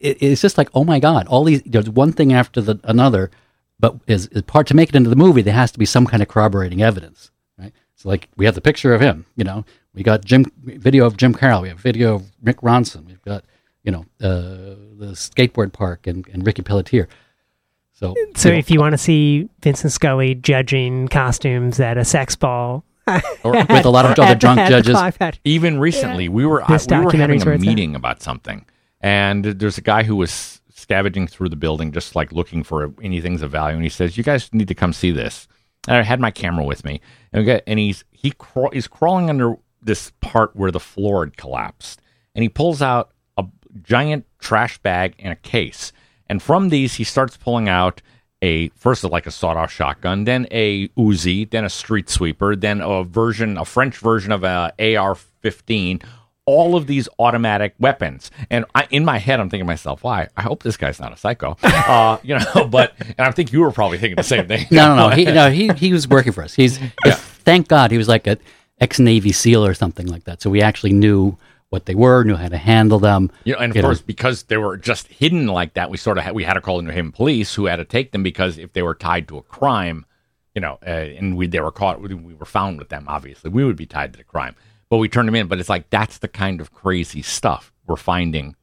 it, 0.00 0.22
it's 0.22 0.42
just 0.42 0.58
like, 0.58 0.68
oh 0.74 0.84
my 0.84 0.98
god, 0.98 1.26
all 1.28 1.44
these 1.44 1.62
there's 1.62 1.90
one 1.90 2.12
thing 2.12 2.32
after 2.32 2.60
the 2.60 2.78
another, 2.84 3.30
but 3.78 3.96
as, 4.08 4.26
as 4.28 4.42
part 4.42 4.66
to 4.68 4.74
make 4.74 4.88
it 4.88 4.96
into 4.96 5.10
the 5.10 5.16
movie, 5.16 5.42
there 5.42 5.54
has 5.54 5.72
to 5.72 5.78
be 5.78 5.86
some 5.86 6.06
kind 6.06 6.22
of 6.22 6.28
corroborating 6.28 6.82
evidence, 6.82 7.30
right? 7.58 7.72
So 7.94 8.08
like 8.08 8.28
we 8.36 8.44
have 8.46 8.54
the 8.54 8.60
picture 8.60 8.94
of 8.94 9.00
him, 9.00 9.26
you 9.36 9.44
know, 9.44 9.64
we 9.94 10.02
got 10.02 10.24
Jim 10.24 10.50
video 10.62 11.06
of 11.06 11.16
Jim 11.16 11.34
Carroll, 11.34 11.62
we 11.62 11.68
have 11.68 11.78
video 11.78 12.16
of 12.16 12.22
Mick 12.44 12.56
Ronson, 12.56 13.06
we've 13.06 13.22
got 13.22 13.44
you 13.82 13.92
know 13.92 14.04
uh, 14.20 14.76
the 14.98 15.12
skateboard 15.14 15.72
park 15.72 16.06
and, 16.06 16.26
and 16.28 16.46
Ricky 16.46 16.62
Pelletier. 16.62 17.08
So 17.98 18.14
So 18.34 18.50
if 18.50 18.70
you 18.70 18.78
want 18.78 18.92
to 18.92 18.98
see 18.98 19.48
Vincent 19.62 19.92
Scully 19.92 20.34
judging 20.34 21.08
costumes 21.08 21.80
at 21.80 21.96
a 21.96 22.04
sex 22.04 22.36
ball, 22.36 22.84
Or 23.44 23.52
with 23.52 23.84
a 23.84 23.90
lot 23.90 24.04
of 24.04 24.18
other 24.18 24.34
drunk 24.34 24.60
the 24.60 24.68
judges, 24.68 24.94
Five 24.94 25.16
even 25.44 25.78
recently 25.78 26.28
we 26.28 26.44
were 26.44 26.62
uh, 26.62 26.66
I, 26.68 26.98
we 26.98 27.04
were 27.04 27.12
having 27.12 27.36
a 27.36 27.36
it's 27.36 27.44
at. 27.46 27.66
meeting 27.66 27.94
about 27.94 28.22
something. 28.22 28.66
And 29.00 29.44
there's 29.44 29.78
a 29.78 29.82
guy 29.82 30.02
who 30.02 30.16
was 30.16 30.60
scavenging 30.74 31.26
through 31.26 31.48
the 31.48 31.56
building 31.56 31.92
just 31.92 32.16
like 32.16 32.32
looking 32.32 32.64
for 32.64 32.92
anything's 33.02 33.42
of 33.42 33.50
value. 33.50 33.76
And 33.76 33.84
he 33.84 33.88
says 33.88 34.18
you 34.18 34.24
guys 34.24 34.52
need 34.52 34.68
to 34.68 34.74
come 34.74 34.92
see 34.92 35.10
this. 35.12 35.46
And 35.88 35.96
i 35.96 36.02
had 36.02 36.20
my 36.20 36.32
camera 36.32 36.64
with 36.64 36.84
me. 36.84 37.00
And, 37.32 37.42
we 37.42 37.46
got, 37.46 37.62
and 37.66 37.78
he's 37.78 38.04
he 38.10 38.32
craw- 38.32 38.70
he's 38.70 38.88
crawling 38.88 39.30
under 39.30 39.56
this 39.80 40.12
part 40.20 40.54
where 40.56 40.72
the 40.72 40.80
floor 40.80 41.24
had 41.24 41.36
collapsed. 41.36 42.02
And 42.34 42.42
he 42.42 42.48
pulls 42.48 42.82
out 42.82 43.12
a 43.36 43.44
giant 43.82 44.26
trash 44.40 44.78
bag 44.78 45.14
and 45.18 45.32
a 45.32 45.36
case 45.36 45.92
and 46.28 46.42
from 46.42 46.68
these 46.68 46.94
he 46.94 47.04
starts 47.04 47.36
pulling 47.36 47.68
out 47.68 48.02
a 48.42 48.68
first 48.70 49.02
like 49.04 49.26
a 49.26 49.30
sawed-off 49.30 49.72
shotgun, 49.72 50.24
then 50.24 50.46
a 50.50 50.88
Uzi, 50.88 51.48
then 51.48 51.64
a 51.64 51.70
street 51.70 52.08
sweeper, 52.08 52.54
then 52.54 52.80
a 52.80 53.02
version, 53.02 53.56
a 53.56 53.64
French 53.64 53.98
version 53.98 54.32
of 54.32 54.44
a 54.44 54.72
AR-15. 54.78 56.02
All 56.48 56.76
of 56.76 56.86
these 56.86 57.08
automatic 57.18 57.74
weapons, 57.80 58.30
and 58.50 58.66
I, 58.72 58.86
in 58.90 59.04
my 59.04 59.18
head, 59.18 59.40
I'm 59.40 59.50
thinking 59.50 59.64
to 59.64 59.72
myself, 59.72 60.04
"Why? 60.04 60.28
I 60.36 60.42
hope 60.42 60.62
this 60.62 60.76
guy's 60.76 61.00
not 61.00 61.12
a 61.12 61.16
psycho." 61.16 61.56
Uh, 61.64 62.18
you 62.22 62.38
know, 62.38 62.66
but 62.70 62.94
and 63.00 63.26
I 63.26 63.32
think 63.32 63.52
you 63.52 63.62
were 63.62 63.72
probably 63.72 63.98
thinking 63.98 64.14
the 64.14 64.22
same 64.22 64.46
thing. 64.46 64.64
no, 64.70 64.94
no, 64.94 65.08
no, 65.08 65.14
he, 65.16 65.24
no, 65.24 65.50
he 65.58 65.68
he 65.70 65.92
was 65.92 66.06
working 66.06 66.32
for 66.32 66.44
us. 66.44 66.54
He's 66.54 66.78
thank 67.04 67.66
God 67.66 67.90
he 67.90 67.98
was 67.98 68.06
like 68.06 68.28
a 68.28 68.38
ex 68.80 69.00
Navy 69.00 69.32
SEAL 69.32 69.66
or 69.66 69.74
something 69.74 70.06
like 70.06 70.22
that. 70.24 70.40
So 70.40 70.48
we 70.48 70.62
actually 70.62 70.92
knew 70.92 71.36
what 71.70 71.86
they 71.86 71.94
were, 71.94 72.22
knew 72.24 72.36
how 72.36 72.48
to 72.48 72.56
handle 72.56 72.98
them. 72.98 73.30
You 73.44 73.54
know, 73.54 73.58
and 73.60 73.70
of 73.72 73.76
You 73.76 73.82
know. 73.82 73.88
course, 73.88 74.00
because 74.00 74.44
they 74.44 74.56
were 74.56 74.76
just 74.76 75.08
hidden 75.08 75.46
like 75.48 75.74
that, 75.74 75.90
we 75.90 75.96
sort 75.96 76.16
of 76.18 76.24
had, 76.24 76.34
we 76.34 76.44
had 76.44 76.54
to 76.54 76.60
call 76.60 76.76
the 76.76 76.82
New 76.84 76.90
Haven 76.92 77.12
police, 77.12 77.54
who 77.54 77.66
had 77.66 77.76
to 77.76 77.84
take 77.84 78.12
them 78.12 78.22
because 78.22 78.56
if 78.58 78.72
they 78.72 78.82
were 78.82 78.94
tied 78.94 79.26
to 79.28 79.38
a 79.38 79.42
crime, 79.42 80.06
you 80.54 80.60
know, 80.60 80.78
uh, 80.86 80.90
and 80.90 81.36
we 81.36 81.46
they 81.48 81.60
were 81.60 81.72
caught, 81.72 82.00
we, 82.00 82.14
we 82.14 82.34
were 82.34 82.46
found 82.46 82.78
with 82.78 82.88
them. 82.88 83.04
Obviously, 83.08 83.50
we 83.50 83.64
would 83.64 83.76
be 83.76 83.84
tied 83.86 84.12
to 84.12 84.16
the 84.16 84.24
crime, 84.24 84.54
but 84.88 84.98
we 84.98 85.08
turned 85.08 85.28
them 85.28 85.34
in. 85.34 85.48
But 85.48 85.58
it's 85.58 85.68
like 85.68 85.90
that's 85.90 86.18
the 86.18 86.28
kind 86.28 86.60
of 86.60 86.72
crazy 86.72 87.20
stuff 87.22 87.72
we're 87.86 87.96
finding 87.96 88.54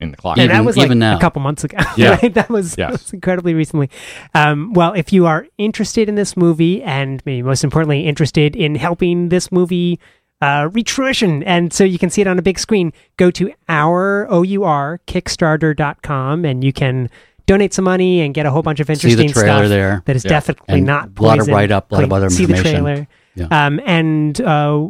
in 0.00 0.10
the 0.12 0.16
clock. 0.16 0.36
and 0.38 0.44
Even- 0.44 0.56
that 0.56 0.64
was 0.64 0.76
like 0.76 0.86
even 0.86 0.98
now. 0.98 1.16
a 1.16 1.20
couple 1.20 1.42
months 1.42 1.62
ago. 1.64 1.76
Yeah. 1.96 2.18
right? 2.22 2.32
That 2.34 2.48
was, 2.48 2.76
Yes. 2.78 2.90
that 2.90 2.90
was 2.92 3.12
incredibly 3.12 3.54
recently. 3.54 3.90
Um, 4.34 4.72
well, 4.72 4.92
if 4.94 5.12
you 5.12 5.26
are 5.26 5.46
interested 5.58 6.08
in 6.08 6.14
this 6.16 6.36
movie, 6.36 6.82
and 6.82 7.22
maybe 7.26 7.42
most 7.42 7.62
importantly, 7.64 8.06
interested 8.06 8.56
in 8.56 8.74
helping 8.76 9.28
this 9.28 9.52
movie 9.52 10.00
uh, 10.42 10.68
reach 10.72 10.90
fruition. 10.92 11.42
And 11.44 11.72
so 11.72 11.84
you 11.84 11.98
can 11.98 12.10
see 12.10 12.20
it 12.20 12.26
on 12.26 12.38
a 12.38 12.42
big 12.42 12.58
screen. 12.58 12.92
Go 13.16 13.30
to 13.30 13.50
our 13.68 14.26
O-U-R, 14.30 15.00
Kickstarter.com, 15.06 16.44
and 16.44 16.64
you 16.64 16.72
can 16.72 17.08
donate 17.46 17.72
some 17.74 17.84
money 17.84 18.20
and 18.20 18.34
get 18.34 18.46
a 18.46 18.50
whole 18.50 18.62
bunch 18.62 18.80
of 18.80 18.88
interesting 18.90 19.16
See 19.18 19.22
interesting 19.24 19.34
the 19.34 19.40
trailer 19.52 19.58
stuff 19.66 19.68
there. 19.70 20.02
that 20.06 20.16
is 20.16 20.24
Yeah. 20.24 20.28
definitely 20.30 20.74
And 20.78 20.86
not 20.86 21.10
a 21.16 21.22
lot 21.22 21.38
of 21.40 21.48
write-up, 21.48 21.90
a 21.90 21.94
lot 21.94 22.04
of 22.04 22.10
Like, 22.10 22.16
other 22.18 22.30
See 22.30 22.46
the 22.46 22.54
trailer. 22.54 23.06
Yeah. 23.34 23.46
Um, 23.50 23.80
and 23.86 24.40
uh, 24.40 24.88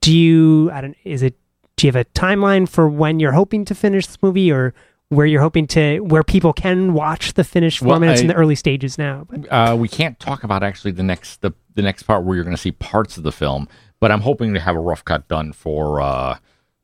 do 0.00 0.12
you? 0.12 0.70
I 0.72 0.80
don't. 0.80 0.96
Is 1.04 1.22
it? 1.22 1.34
Do 1.76 1.86
you 1.86 1.92
have 1.92 2.00
a 2.00 2.04
timeline 2.18 2.68
for 2.68 2.88
when 2.88 3.20
you're 3.20 3.32
hoping 3.32 3.64
to 3.66 3.74
finish 3.74 4.06
this 4.06 4.18
movie, 4.22 4.50
or 4.50 4.74
where 5.08 5.26
you're 5.26 5.40
hoping 5.40 5.66
to, 5.68 6.00
where 6.00 6.22
people 6.24 6.52
can 6.52 6.94
watch 6.94 7.34
the 7.34 7.44
finished 7.44 7.80
Well, 7.82 7.96
format? 7.96 8.12
It's 8.14 8.20
in 8.22 8.26
the 8.28 8.34
early 8.34 8.54
stages 8.56 8.96
now. 8.98 9.26
But 9.28 9.50
Uh, 9.52 9.76
we 9.76 9.88
can't 9.88 10.18
talk 10.18 10.42
about 10.44 10.62
actually 10.62 10.92
the 10.92 11.02
next 11.02 11.42
the, 11.42 11.52
the 11.74 11.82
next 11.82 12.04
part 12.04 12.24
where 12.24 12.34
you're 12.34 12.44
going 12.44 12.56
to 12.56 12.60
see 12.60 12.72
parts 12.72 13.16
of 13.16 13.22
the 13.22 13.32
film, 13.32 13.68
but 14.04 14.10
I'm 14.12 14.20
hoping 14.20 14.52
to 14.52 14.60
have 14.60 14.76
a 14.76 14.80
rough 14.80 15.02
cut 15.02 15.26
done 15.28 15.54
for 15.54 16.02
uh, 16.02 16.36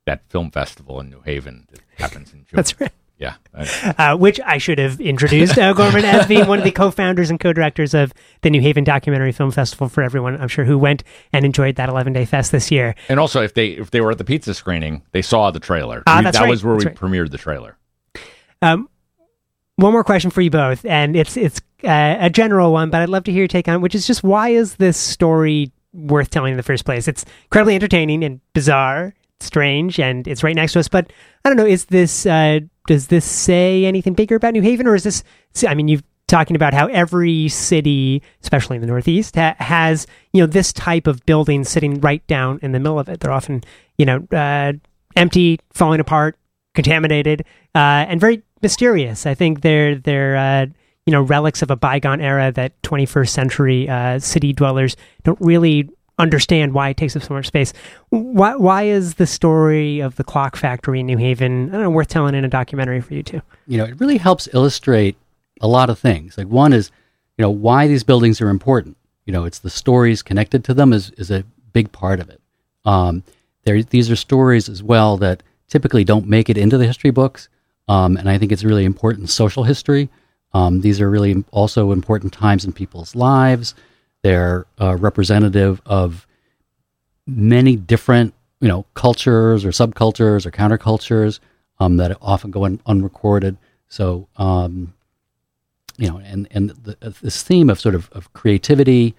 that 0.07 0.23
film 0.31 0.51
festival 0.51 0.99
in 1.01 1.11
New 1.11 1.21
Haven 1.21 1.67
that 1.71 1.81
happens 1.99 2.33
in 2.33 2.39
June. 2.47 2.57
that's 2.57 2.81
right. 2.81 2.91
Yeah, 3.19 3.35
Uh, 3.99 4.17
which 4.17 4.41
I 4.41 4.57
should 4.57 4.79
have 4.79 4.99
introduced 4.99 5.59
uh, 5.59 5.75
Gorman 5.75 6.05
as 6.17 6.27
being 6.27 6.47
one 6.47 6.59
of 6.59 6.65
the 6.65 6.71
co-founders 6.71 7.29
and 7.29 7.39
co-directors 7.39 7.93
of 7.93 8.15
the 8.41 8.49
New 8.49 8.63
Haven 8.63 8.83
Documentary 8.83 9.33
Film 9.33 9.51
Festival 9.51 9.91
for 9.91 10.03
everyone. 10.03 10.41
I'm 10.41 10.49
sure 10.49 10.65
who 10.65 10.79
went 10.79 11.05
and 11.31 11.45
enjoyed 11.45 11.77
that 11.77 11.91
11 11.91 12.15
day 12.15 12.25
fest 12.25 12.51
this 12.51 12.71
year. 12.71 12.95
and 13.11 13.21
also 13.21 13.43
if 13.43 13.53
they 13.53 13.73
if 13.73 13.91
they 13.91 14.01
were 14.01 14.11
at 14.13 14.17
the 14.17 14.25
pizza 14.25 14.55
screening, 14.55 15.03
they 15.13 15.21
saw 15.21 15.51
the 15.51 15.61
trailer. 15.61 16.03
Ah, 16.07 16.21
We- 16.21 16.25
that 16.25 16.35
right, 16.41 16.49
was 16.49 16.65
where 16.65 16.75
that's 16.79 16.85
we 16.87 16.89
right. 16.93 16.97
premiered 16.97 17.31
the 17.31 17.37
trailer. 17.37 17.77
Um, 18.63 18.89
one 19.77 19.93
more 19.93 20.05
question 20.05 20.31
for 20.31 20.41
you 20.41 20.51
both, 20.51 20.87
and 20.87 21.15
it's 21.15 21.37
it's 21.37 21.61
uh, 21.85 22.17
a 22.21 22.31
general 22.31 22.73
one, 22.73 22.89
but 22.89 23.03
I'd 23.03 23.09
love 23.11 23.25
to 23.25 23.33
hear 23.33 23.41
your 23.43 23.49
take 23.49 23.69
on 23.69 23.75
it, 23.75 23.79
which 23.83 23.95
is 23.95 24.07
just 24.07 24.23
why 24.25 24.49
is 24.51 24.77
this 24.77 24.97
story 24.97 25.73
worth 25.93 26.31
telling 26.31 26.53
in 26.53 26.57
the 26.57 26.63
first 26.63 26.85
place? 26.85 27.09
It's 27.09 27.25
incredibly 27.45 27.75
entertaining 27.75 28.25
and 28.25 28.41
bizarre, 28.53 29.15
strange, 29.41 29.99
and 29.99 30.27
it's 30.29 30.43
right 30.43 30.57
next 30.57 30.75
to 30.75 30.81
us. 30.81 30.89
But 30.89 31.13
I 31.45 31.49
don't 31.49 31.57
know, 31.57 31.67
is 31.67 31.87
this 31.87 32.27
uh, 32.27 32.61
does 32.87 33.09
this 33.09 33.25
say 33.25 33.85
anything 33.85 34.15
bigger 34.15 34.37
about 34.37 34.53
New 34.53 34.63
Haven, 34.63 34.87
or 34.87 34.95
is 34.95 35.05
this? 35.05 35.23
I 35.67 35.75
mean, 35.75 35.89
you've 35.89 36.03
talking 36.31 36.55
about 36.55 36.73
how 36.73 36.87
every 36.87 37.49
city, 37.49 38.23
especially 38.43 38.77
in 38.77 38.81
the 38.81 38.87
Northeast, 38.87 39.35
ha- 39.35 39.57
has 39.59 40.07
you 40.33 40.41
know 40.41 40.47
this 40.47 40.73
type 40.73 41.07
of 41.07 41.25
building 41.27 41.65
sitting 41.65 42.01
right 42.01 42.25
down 42.27 42.59
in 42.63 42.73
the 42.73 42.79
middle 42.79 42.99
of 42.99 43.09
it. 43.09 43.21
They're 43.21 43.33
often 43.33 43.63
you 43.99 44.07
know 44.07 44.27
uh, 44.33 44.73
empty, 45.17 45.59
falling 45.73 46.01
apart, 46.01 46.39
contaminated, 46.75 47.43
uh, 47.75 48.07
and 48.09 48.21
very 48.21 48.43
mysterious. 48.63 49.27
I 49.27 49.35
think 49.35 49.61
they're 49.61 49.97
they're 49.97 50.37
uh, 50.37 50.67
you 51.11 51.17
know 51.17 51.23
relics 51.23 51.61
of 51.61 51.73
a 51.73 51.77
bygone 51.77 52.21
era 52.21 52.53
that 52.53 52.81
21st 52.83 53.29
century 53.31 53.89
uh, 53.89 54.21
city 54.21 54.53
dwellers 54.53 54.97
don't 55.25 55.41
really 55.41 55.91
understand 56.21 56.73
why 56.73 56.91
it 56.91 56.97
takes 56.97 57.17
up 57.17 57.23
so 57.25 57.35
much 57.35 57.49
space. 57.49 57.73
Why 58.11 58.55
why 58.55 58.85
is 58.85 59.15
the 59.15 59.27
story 59.27 59.99
of 59.99 60.15
the 60.15 60.23
clock 60.23 60.55
factory 60.55 61.01
in 61.01 61.07
New 61.07 61.17
Haven 61.17 61.71
I 61.71 61.73
don't 61.73 61.83
know 61.83 61.91
worth 61.91 62.07
telling 62.07 62.37
in 62.37 62.45
a 62.45 62.49
documentary 62.49 63.01
for 63.01 63.15
you 63.15 63.25
two? 63.25 63.43
you 63.67 63.77
know, 63.77 63.87
it 63.87 63.99
really 63.99 64.19
helps 64.19 64.49
illustrate 64.55 65.17
a 65.61 65.67
lot 65.67 65.91
of 65.91 65.99
things. 65.99 66.39
Like 66.39 66.47
one 66.47 66.73
is, 66.73 66.93
you 67.37 67.43
know, 67.43 67.51
why 67.51 67.89
these 67.89 68.05
buildings 68.05 68.41
are 68.41 68.49
important. 68.49 68.97
You 69.27 69.33
know, 69.33 69.45
it's 69.47 69.59
the 69.59 69.69
stories 69.69 70.23
connected 70.23 70.63
to 70.67 70.75
them 70.75 70.93
is, 70.93 71.11
is 71.19 71.33
a 71.33 71.43
big 71.73 71.91
part 71.91 72.21
of 72.21 72.31
it. 72.31 72.41
Um, 72.85 73.25
there, 73.65 73.83
these 73.83 74.13
are 74.13 74.17
stories 74.17 74.69
as 74.69 74.81
well 74.81 75.17
that 75.17 75.43
typically 75.67 76.05
don't 76.05 76.29
make 76.29 76.49
it 76.49 76.57
into 76.57 76.79
the 76.79 76.87
history 76.87 77.11
books. 77.11 77.49
Um, 77.89 78.17
and 78.17 78.31
I 78.31 78.39
think 78.39 78.53
it's 78.53 78.63
really 78.63 78.85
important 78.85 79.31
social 79.31 79.65
history. 79.65 80.09
Um, 80.53 80.81
these 80.81 81.01
are 81.01 81.11
really 81.11 81.45
also 81.53 81.93
important 81.93 82.33
times 82.33 82.65
in 82.65 82.73
people's 82.73 83.15
lives. 83.15 83.75
They're 84.23 84.67
uh, 84.81 84.97
representative 84.97 85.81
of 85.87 86.27
many 87.27 87.77
different, 87.77 88.35
you 88.61 88.69
know, 88.69 88.85
cultures 88.95 89.65
or 89.65 89.71
subcultures 89.71 90.45
or 90.45 90.51
countercultures 90.51 91.39
um, 91.79 91.97
that 91.99 92.17
often 92.21 92.51
go 92.51 92.65
un- 92.65 92.81
unrecorded. 92.87 93.57
So, 93.89 94.29
um, 94.37 94.93
you 95.97 96.09
know, 96.09 96.19
and 96.19 96.49
and 96.51 96.71
the, 96.71 96.97
uh, 97.03 97.13
this 97.23 97.43
theme 97.43 97.71
of 97.71 97.81
sort 97.81 97.95
of, 97.95 98.11
of 98.13 98.33
creativity 98.33 99.15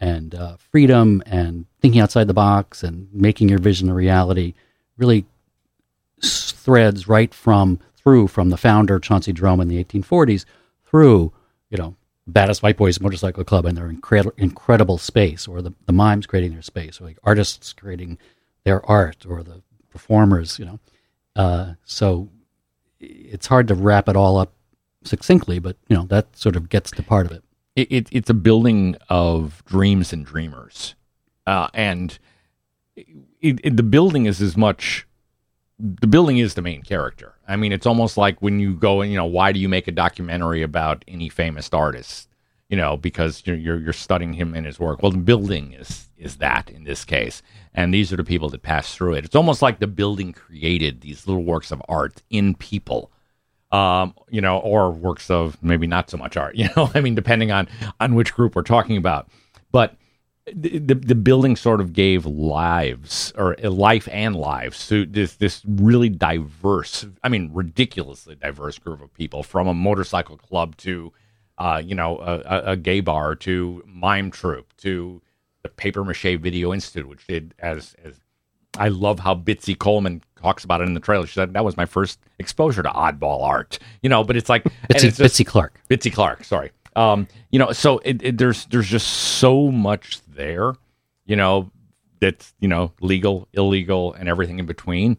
and 0.00 0.34
uh, 0.34 0.56
freedom 0.56 1.22
and 1.26 1.66
thinking 1.80 2.00
outside 2.00 2.26
the 2.26 2.34
box 2.34 2.82
and 2.82 3.08
making 3.12 3.48
your 3.48 3.58
vision 3.58 3.88
a 3.88 3.94
reality 3.94 4.54
really 4.96 5.24
threads 6.22 7.08
right 7.08 7.32
from 7.32 7.78
through 7.96 8.28
from 8.28 8.50
the 8.50 8.56
founder 8.56 8.98
Chauncey 8.98 9.32
Jerome 9.32 9.60
in 9.60 9.68
the 9.68 9.82
1840s 9.82 10.44
through, 10.94 11.32
you 11.70 11.76
know, 11.76 11.96
Baddest 12.28 12.62
White 12.62 12.76
Boys 12.76 13.00
Motorcycle 13.00 13.42
Club 13.42 13.66
and 13.66 13.76
their 13.76 13.90
incredible 13.90 14.32
incredible 14.36 14.96
space, 14.96 15.48
or 15.48 15.60
the, 15.60 15.74
the 15.86 15.92
mimes 15.92 16.24
creating 16.24 16.52
their 16.52 16.62
space, 16.62 17.00
or 17.00 17.04
like 17.04 17.18
artists 17.24 17.72
creating 17.72 18.16
their 18.62 18.86
art, 18.86 19.26
or 19.28 19.42
the 19.42 19.60
performers, 19.90 20.56
you 20.56 20.64
know. 20.64 20.78
Uh, 21.34 21.72
so 21.84 22.28
it's 23.00 23.48
hard 23.48 23.66
to 23.66 23.74
wrap 23.74 24.08
it 24.08 24.14
all 24.14 24.38
up 24.38 24.52
succinctly, 25.02 25.58
but 25.58 25.76
you 25.88 25.96
know 25.96 26.04
that 26.04 26.36
sort 26.36 26.54
of 26.54 26.68
gets 26.68 26.92
to 26.92 27.02
part 27.02 27.26
of 27.26 27.32
it. 27.32 27.42
it, 27.74 27.90
it 27.90 28.08
it's 28.12 28.30
a 28.30 28.34
building 28.34 28.94
of 29.08 29.64
dreams 29.64 30.12
and 30.12 30.24
dreamers, 30.24 30.94
uh, 31.44 31.66
and 31.74 32.20
it, 33.40 33.76
the 33.76 33.82
building 33.82 34.26
is 34.26 34.40
as 34.40 34.56
much. 34.56 35.08
The 35.78 36.06
building 36.06 36.38
is 36.38 36.54
the 36.54 36.62
main 36.62 36.82
character. 36.82 37.34
I 37.48 37.56
mean, 37.56 37.72
it's 37.72 37.86
almost 37.86 38.16
like 38.16 38.40
when 38.40 38.60
you 38.60 38.74
go 38.74 39.00
and 39.00 39.10
you 39.10 39.16
know, 39.16 39.24
why 39.24 39.52
do 39.52 39.58
you 39.58 39.68
make 39.68 39.88
a 39.88 39.92
documentary 39.92 40.62
about 40.62 41.04
any 41.08 41.28
famous 41.28 41.68
artist? 41.72 42.28
You 42.68 42.76
know, 42.76 42.96
because 42.96 43.42
you're 43.44 43.56
you're, 43.56 43.78
you're 43.78 43.92
studying 43.92 44.32
him 44.32 44.54
and 44.54 44.66
his 44.66 44.80
work. 44.80 45.02
Well, 45.02 45.12
the 45.12 45.18
building 45.18 45.72
is 45.72 46.08
is 46.16 46.36
that 46.36 46.70
in 46.70 46.84
this 46.84 47.04
case, 47.04 47.42
and 47.74 47.92
these 47.92 48.12
are 48.12 48.16
the 48.16 48.24
people 48.24 48.48
that 48.50 48.62
pass 48.62 48.94
through 48.94 49.14
it. 49.14 49.24
It's 49.24 49.36
almost 49.36 49.62
like 49.62 49.80
the 49.80 49.86
building 49.86 50.32
created 50.32 51.00
these 51.00 51.26
little 51.26 51.44
works 51.44 51.70
of 51.72 51.82
art 51.88 52.22
in 52.30 52.54
people 52.54 53.10
um, 53.74 54.14
you 54.30 54.40
know, 54.40 54.58
or 54.58 54.92
works 54.92 55.30
of 55.30 55.60
maybe 55.60 55.88
not 55.88 56.08
so 56.08 56.16
much 56.16 56.36
art, 56.36 56.54
you 56.56 56.68
know, 56.76 56.90
I 56.94 57.00
mean, 57.00 57.14
depending 57.14 57.50
on 57.50 57.68
on 58.00 58.14
which 58.14 58.32
group 58.32 58.54
we're 58.54 58.62
talking 58.62 58.96
about. 58.96 59.28
But 59.72 59.96
the 60.52 60.78
the, 60.94 61.14
building 61.14 61.56
sort 61.56 61.80
of 61.80 61.92
gave 61.92 62.26
lives 62.26 63.32
or 63.36 63.56
life 63.62 64.08
and 64.12 64.36
lives 64.36 64.86
to 64.88 65.06
this 65.06 65.36
this 65.36 65.62
really 65.66 66.08
diverse, 66.08 67.06
I 67.22 67.28
mean, 67.30 67.50
ridiculously 67.52 68.34
diverse 68.34 68.78
group 68.78 69.00
of 69.02 69.12
people, 69.14 69.42
from 69.42 69.66
a 69.68 69.74
motorcycle 69.74 70.36
club 70.36 70.76
to, 70.78 71.12
uh, 71.58 71.80
you 71.84 71.94
know, 71.94 72.18
a, 72.18 72.42
a- 72.44 72.62
a 72.72 72.76
gay 72.76 73.00
bar 73.00 73.34
to 73.36 73.82
mime 73.86 74.30
troupe 74.30 74.76
to 74.78 75.22
the 75.62 75.68
Paper 75.70 76.04
Mache 76.04 76.38
Video 76.38 76.74
Institute, 76.74 77.08
which 77.08 77.26
did 77.26 77.54
as 77.58 77.94
as 78.04 78.20
I 78.76 78.88
love 78.88 79.20
how 79.20 79.34
Bitsy 79.34 79.78
Coleman 79.78 80.22
talks 80.42 80.62
about 80.64 80.82
it 80.82 80.84
in 80.88 80.94
the 80.94 81.00
trailer. 81.00 81.26
She 81.26 81.34
said 81.34 81.54
that 81.54 81.64
was 81.64 81.76
my 81.78 81.86
first 81.86 82.18
exposure 82.38 82.82
to 82.82 82.90
oddball 82.90 83.42
art. 83.44 83.78
You 84.02 84.10
know, 84.10 84.22
but 84.24 84.36
it's 84.36 84.50
like 84.50 84.64
Bitsy, 84.64 85.04
it's 85.04 85.16
just- 85.16 85.20
Bitsy 85.20 85.46
Clark. 85.46 85.80
Bitsy 85.88 86.12
Clark, 86.12 86.44
sorry. 86.44 86.70
Um, 86.96 87.26
you 87.50 87.58
know, 87.58 87.72
so 87.72 87.98
it, 88.04 88.22
it, 88.22 88.38
there's 88.38 88.66
there's 88.66 88.86
just 88.88 89.08
so 89.08 89.68
much 89.72 90.20
there, 90.34 90.74
you 91.24 91.36
know, 91.36 91.70
that's 92.20 92.54
you 92.60 92.68
know 92.68 92.92
legal, 93.00 93.48
illegal, 93.52 94.14
and 94.14 94.28
everything 94.28 94.58
in 94.58 94.66
between, 94.66 95.18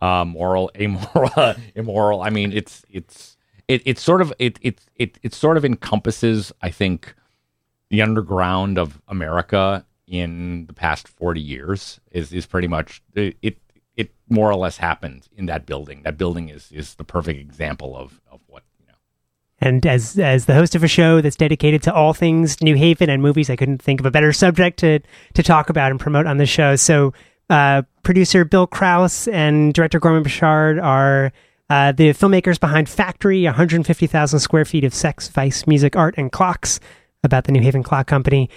uh, 0.00 0.24
moral, 0.24 0.70
amoral, 0.80 1.54
immoral. 1.74 2.22
I 2.22 2.30
mean, 2.30 2.52
it's 2.52 2.84
it's 2.90 3.36
it, 3.68 3.82
it's 3.84 4.02
sort 4.02 4.20
of 4.20 4.32
it 4.38 4.58
it 4.62 4.80
it 4.96 5.18
it 5.22 5.34
sort 5.34 5.56
of 5.56 5.64
encompasses, 5.64 6.52
I 6.62 6.70
think, 6.70 7.14
the 7.90 8.02
underground 8.02 8.78
of 8.78 9.00
America 9.08 9.84
in 10.06 10.66
the 10.66 10.72
past 10.72 11.08
40 11.08 11.40
years 11.40 12.00
is 12.12 12.32
is 12.32 12.46
pretty 12.46 12.68
much 12.68 13.02
it 13.14 13.36
it, 13.42 13.58
it 13.96 14.10
more 14.28 14.50
or 14.50 14.56
less 14.56 14.76
happened 14.76 15.28
in 15.36 15.46
that 15.46 15.66
building. 15.66 16.02
That 16.02 16.16
building 16.16 16.48
is 16.48 16.70
is 16.72 16.94
the 16.94 17.04
perfect 17.04 17.40
example 17.40 17.96
of 17.96 18.20
of 18.30 18.40
what. 18.46 18.62
And 19.60 19.86
as 19.86 20.18
as 20.18 20.44
the 20.44 20.54
host 20.54 20.74
of 20.74 20.84
a 20.84 20.88
show 20.88 21.20
that's 21.20 21.36
dedicated 21.36 21.82
to 21.84 21.94
all 21.94 22.12
things 22.12 22.60
New 22.60 22.76
Haven 22.76 23.08
and 23.08 23.22
movies, 23.22 23.48
I 23.48 23.56
couldn't 23.56 23.80
think 23.80 24.00
of 24.00 24.06
a 24.06 24.10
better 24.10 24.32
subject 24.44 24.78
to 24.80 25.00
to 25.34 25.42
talk 25.42 25.70
about 25.70 25.90
and 25.90 25.98
promote 25.98 26.26
on 26.26 26.36
the 26.36 26.46
show. 26.46 26.76
So, 26.76 27.14
uh, 27.48 27.82
producer 28.02 28.44
Bill 28.44 28.66
Kraus 28.66 29.28
and 29.28 29.72
director 29.72 29.98
Gorman 29.98 30.24
Bechard 30.24 30.82
are 30.82 31.32
uh, 31.68 31.92
the 31.92 32.10
filmmakers 32.10 32.60
behind 32.60 32.88
Factory, 32.88 33.44
150,000 33.44 34.38
square 34.38 34.64
feet 34.64 34.84
of 34.84 34.94
sex, 34.94 35.28
vice, 35.28 35.66
music, 35.66 35.96
art, 35.96 36.14
and 36.16 36.30
clocks 36.30 36.78
about 37.24 37.44
the 37.44 37.52
New 37.52 37.60
Haven 37.60 37.82
Clock 37.82 38.06
Company. 38.06 38.48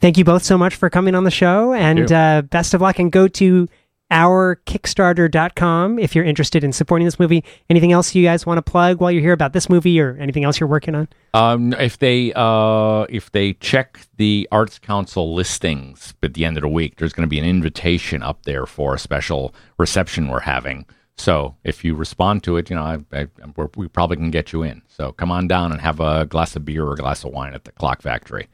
Thank 0.00 0.18
you 0.18 0.24
both 0.24 0.42
so 0.42 0.58
much 0.58 0.74
for 0.74 0.90
coming 0.90 1.14
on 1.14 1.24
the 1.24 1.30
show, 1.30 1.72
and 1.72 2.12
uh, 2.12 2.42
best 2.42 2.74
of 2.74 2.80
luck. 2.80 2.98
And 2.98 3.10
go 3.10 3.26
to 3.26 3.68
ourkickstarter.com 4.10 5.98
if 5.98 6.14
you're 6.14 6.24
interested 6.24 6.64
in 6.64 6.72
supporting 6.72 7.04
this 7.04 7.18
movie. 7.18 7.44
Anything 7.68 7.92
else 7.92 8.14
you 8.14 8.24
guys 8.24 8.46
want 8.46 8.58
to 8.58 8.62
plug 8.62 9.00
while 9.00 9.10
you're 9.10 9.22
here 9.22 9.32
about 9.32 9.52
this 9.52 9.68
movie 9.68 10.00
or 10.00 10.16
anything 10.18 10.44
else 10.44 10.58
you're 10.60 10.68
working 10.68 10.94
on? 10.94 11.08
Um, 11.34 11.72
if 11.74 11.98
they 11.98 12.32
uh, 12.34 13.02
if 13.08 13.32
they 13.32 13.54
check 13.54 14.00
the 14.16 14.48
Arts 14.50 14.78
Council 14.78 15.34
listings 15.34 16.14
at 16.22 16.34
the 16.34 16.44
end 16.44 16.56
of 16.56 16.62
the 16.62 16.68
week, 16.68 16.96
there's 16.96 17.12
going 17.12 17.26
to 17.26 17.30
be 17.30 17.38
an 17.38 17.44
invitation 17.44 18.22
up 18.22 18.44
there 18.44 18.66
for 18.66 18.94
a 18.94 18.98
special 18.98 19.54
reception 19.78 20.28
we're 20.28 20.40
having. 20.40 20.86
So 21.16 21.56
if 21.64 21.84
you 21.84 21.94
respond 21.94 22.44
to 22.44 22.56
it, 22.56 22.70
you 22.70 22.76
know, 22.76 22.82
I, 22.82 22.98
I, 23.12 23.26
we're, 23.56 23.68
we 23.76 23.88
probably 23.88 24.16
can 24.16 24.30
get 24.30 24.52
you 24.52 24.62
in. 24.62 24.82
So 24.86 25.12
come 25.12 25.32
on 25.32 25.48
down 25.48 25.72
and 25.72 25.80
have 25.80 25.98
a 25.98 26.26
glass 26.26 26.54
of 26.54 26.64
beer 26.64 26.84
or 26.84 26.92
a 26.92 26.96
glass 26.96 27.24
of 27.24 27.32
wine 27.32 27.54
at 27.54 27.64
the 27.64 27.72
Clock 27.72 28.02
Factory. 28.02 28.46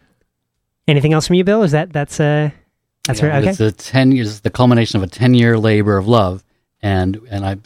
Anything 0.89 1.13
else 1.13 1.27
from 1.27 1.37
you, 1.37 1.45
Bill? 1.45 1.63
Is 1.63 1.73
that 1.73 1.93
that's 1.93 2.21
uh 2.21 2.51
That's 3.07 3.21
Yeah, 3.21 3.27
right. 3.29 3.43
Okay. 3.43 3.51
It's 3.51 3.61
a 3.61 3.73
ten 3.73 4.13
years, 4.13 4.41
the 4.41 4.51
culmination 4.51 4.97
of 4.97 5.03
a 5.03 5.07
ten 5.07 5.35
year 5.35 5.59
labor 5.59 5.97
of 5.97 6.07
love, 6.09 6.45
and 6.83 7.21
and 7.31 7.45
I'm 7.45 7.63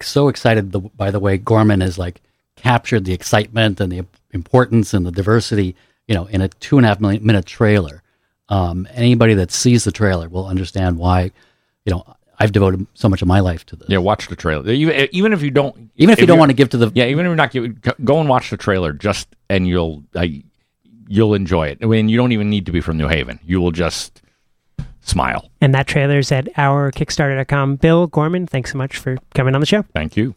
so 0.00 0.28
excited. 0.28 0.72
The, 0.72 0.80
by 0.80 1.10
the 1.10 1.20
way, 1.20 1.38
Gorman 1.38 1.80
has 1.80 1.98
like 1.98 2.20
captured 2.56 3.04
the 3.04 3.12
excitement 3.12 3.80
and 3.80 3.92
the 3.92 4.04
importance 4.32 4.94
and 4.94 5.06
the 5.06 5.12
diversity, 5.12 5.76
you 6.06 6.14
know, 6.14 6.26
in 6.26 6.40
a 6.40 6.48
two 6.48 6.76
and 6.78 6.84
a 6.84 6.88
half 6.88 7.00
million 7.00 7.24
minute 7.24 7.46
trailer. 7.46 8.02
Um, 8.48 8.88
anybody 8.94 9.34
that 9.34 9.50
sees 9.50 9.84
the 9.84 9.92
trailer 9.92 10.28
will 10.28 10.46
understand 10.46 10.98
why, 10.98 11.32
you 11.84 11.92
know, 11.92 12.04
I've 12.38 12.52
devoted 12.52 12.86
so 12.94 13.08
much 13.08 13.20
of 13.20 13.28
my 13.28 13.40
life 13.40 13.66
to 13.66 13.76
this. 13.76 13.88
Yeah, 13.90 13.98
watch 13.98 14.28
the 14.28 14.36
trailer. 14.36 14.70
Even, 14.70 15.08
even 15.12 15.32
if 15.34 15.42
you 15.42 15.50
don't, 15.50 15.90
Even 15.96 16.12
if 16.14 16.20
you 16.20 16.26
don't 16.26 16.38
want 16.38 16.50
to 16.50 16.54
give 16.56 16.70
to 16.70 16.78
the 16.78 16.90
yeah, 16.94 17.04
even 17.06 17.26
if 17.26 17.28
you're 17.28 17.36
not, 17.36 17.50
give- 17.50 18.04
go 18.04 18.20
and 18.20 18.28
watch 18.28 18.48
the 18.50 18.56
trailer. 18.56 18.92
Just 18.94 19.28
and 19.50 19.68
you'll, 19.68 20.02
uh, 20.14 20.26
you'll 21.08 21.34
enjoy 21.34 21.66
it. 21.68 21.78
I 21.82 21.86
mean, 21.86 22.08
you 22.08 22.16
don't 22.16 22.32
even 22.32 22.48
need 22.48 22.64
to 22.66 22.72
be 22.72 22.80
from 22.80 22.96
New 22.96 23.08
Haven. 23.08 23.38
You 23.44 23.60
will 23.60 23.72
just 23.72 24.22
smile. 25.08 25.50
And 25.60 25.74
that 25.74 25.86
trailer's 25.86 26.30
at 26.32 26.48
our 26.56 26.90
Kickstarter.com. 26.92 27.76
Bill 27.76 28.06
Gorman, 28.06 28.46
thanks 28.46 28.72
so 28.72 28.78
much 28.78 28.96
for 28.96 29.16
coming 29.34 29.54
on 29.54 29.60
the 29.60 29.66
show. 29.66 29.82
Thank 29.94 30.16
you. 30.16 30.34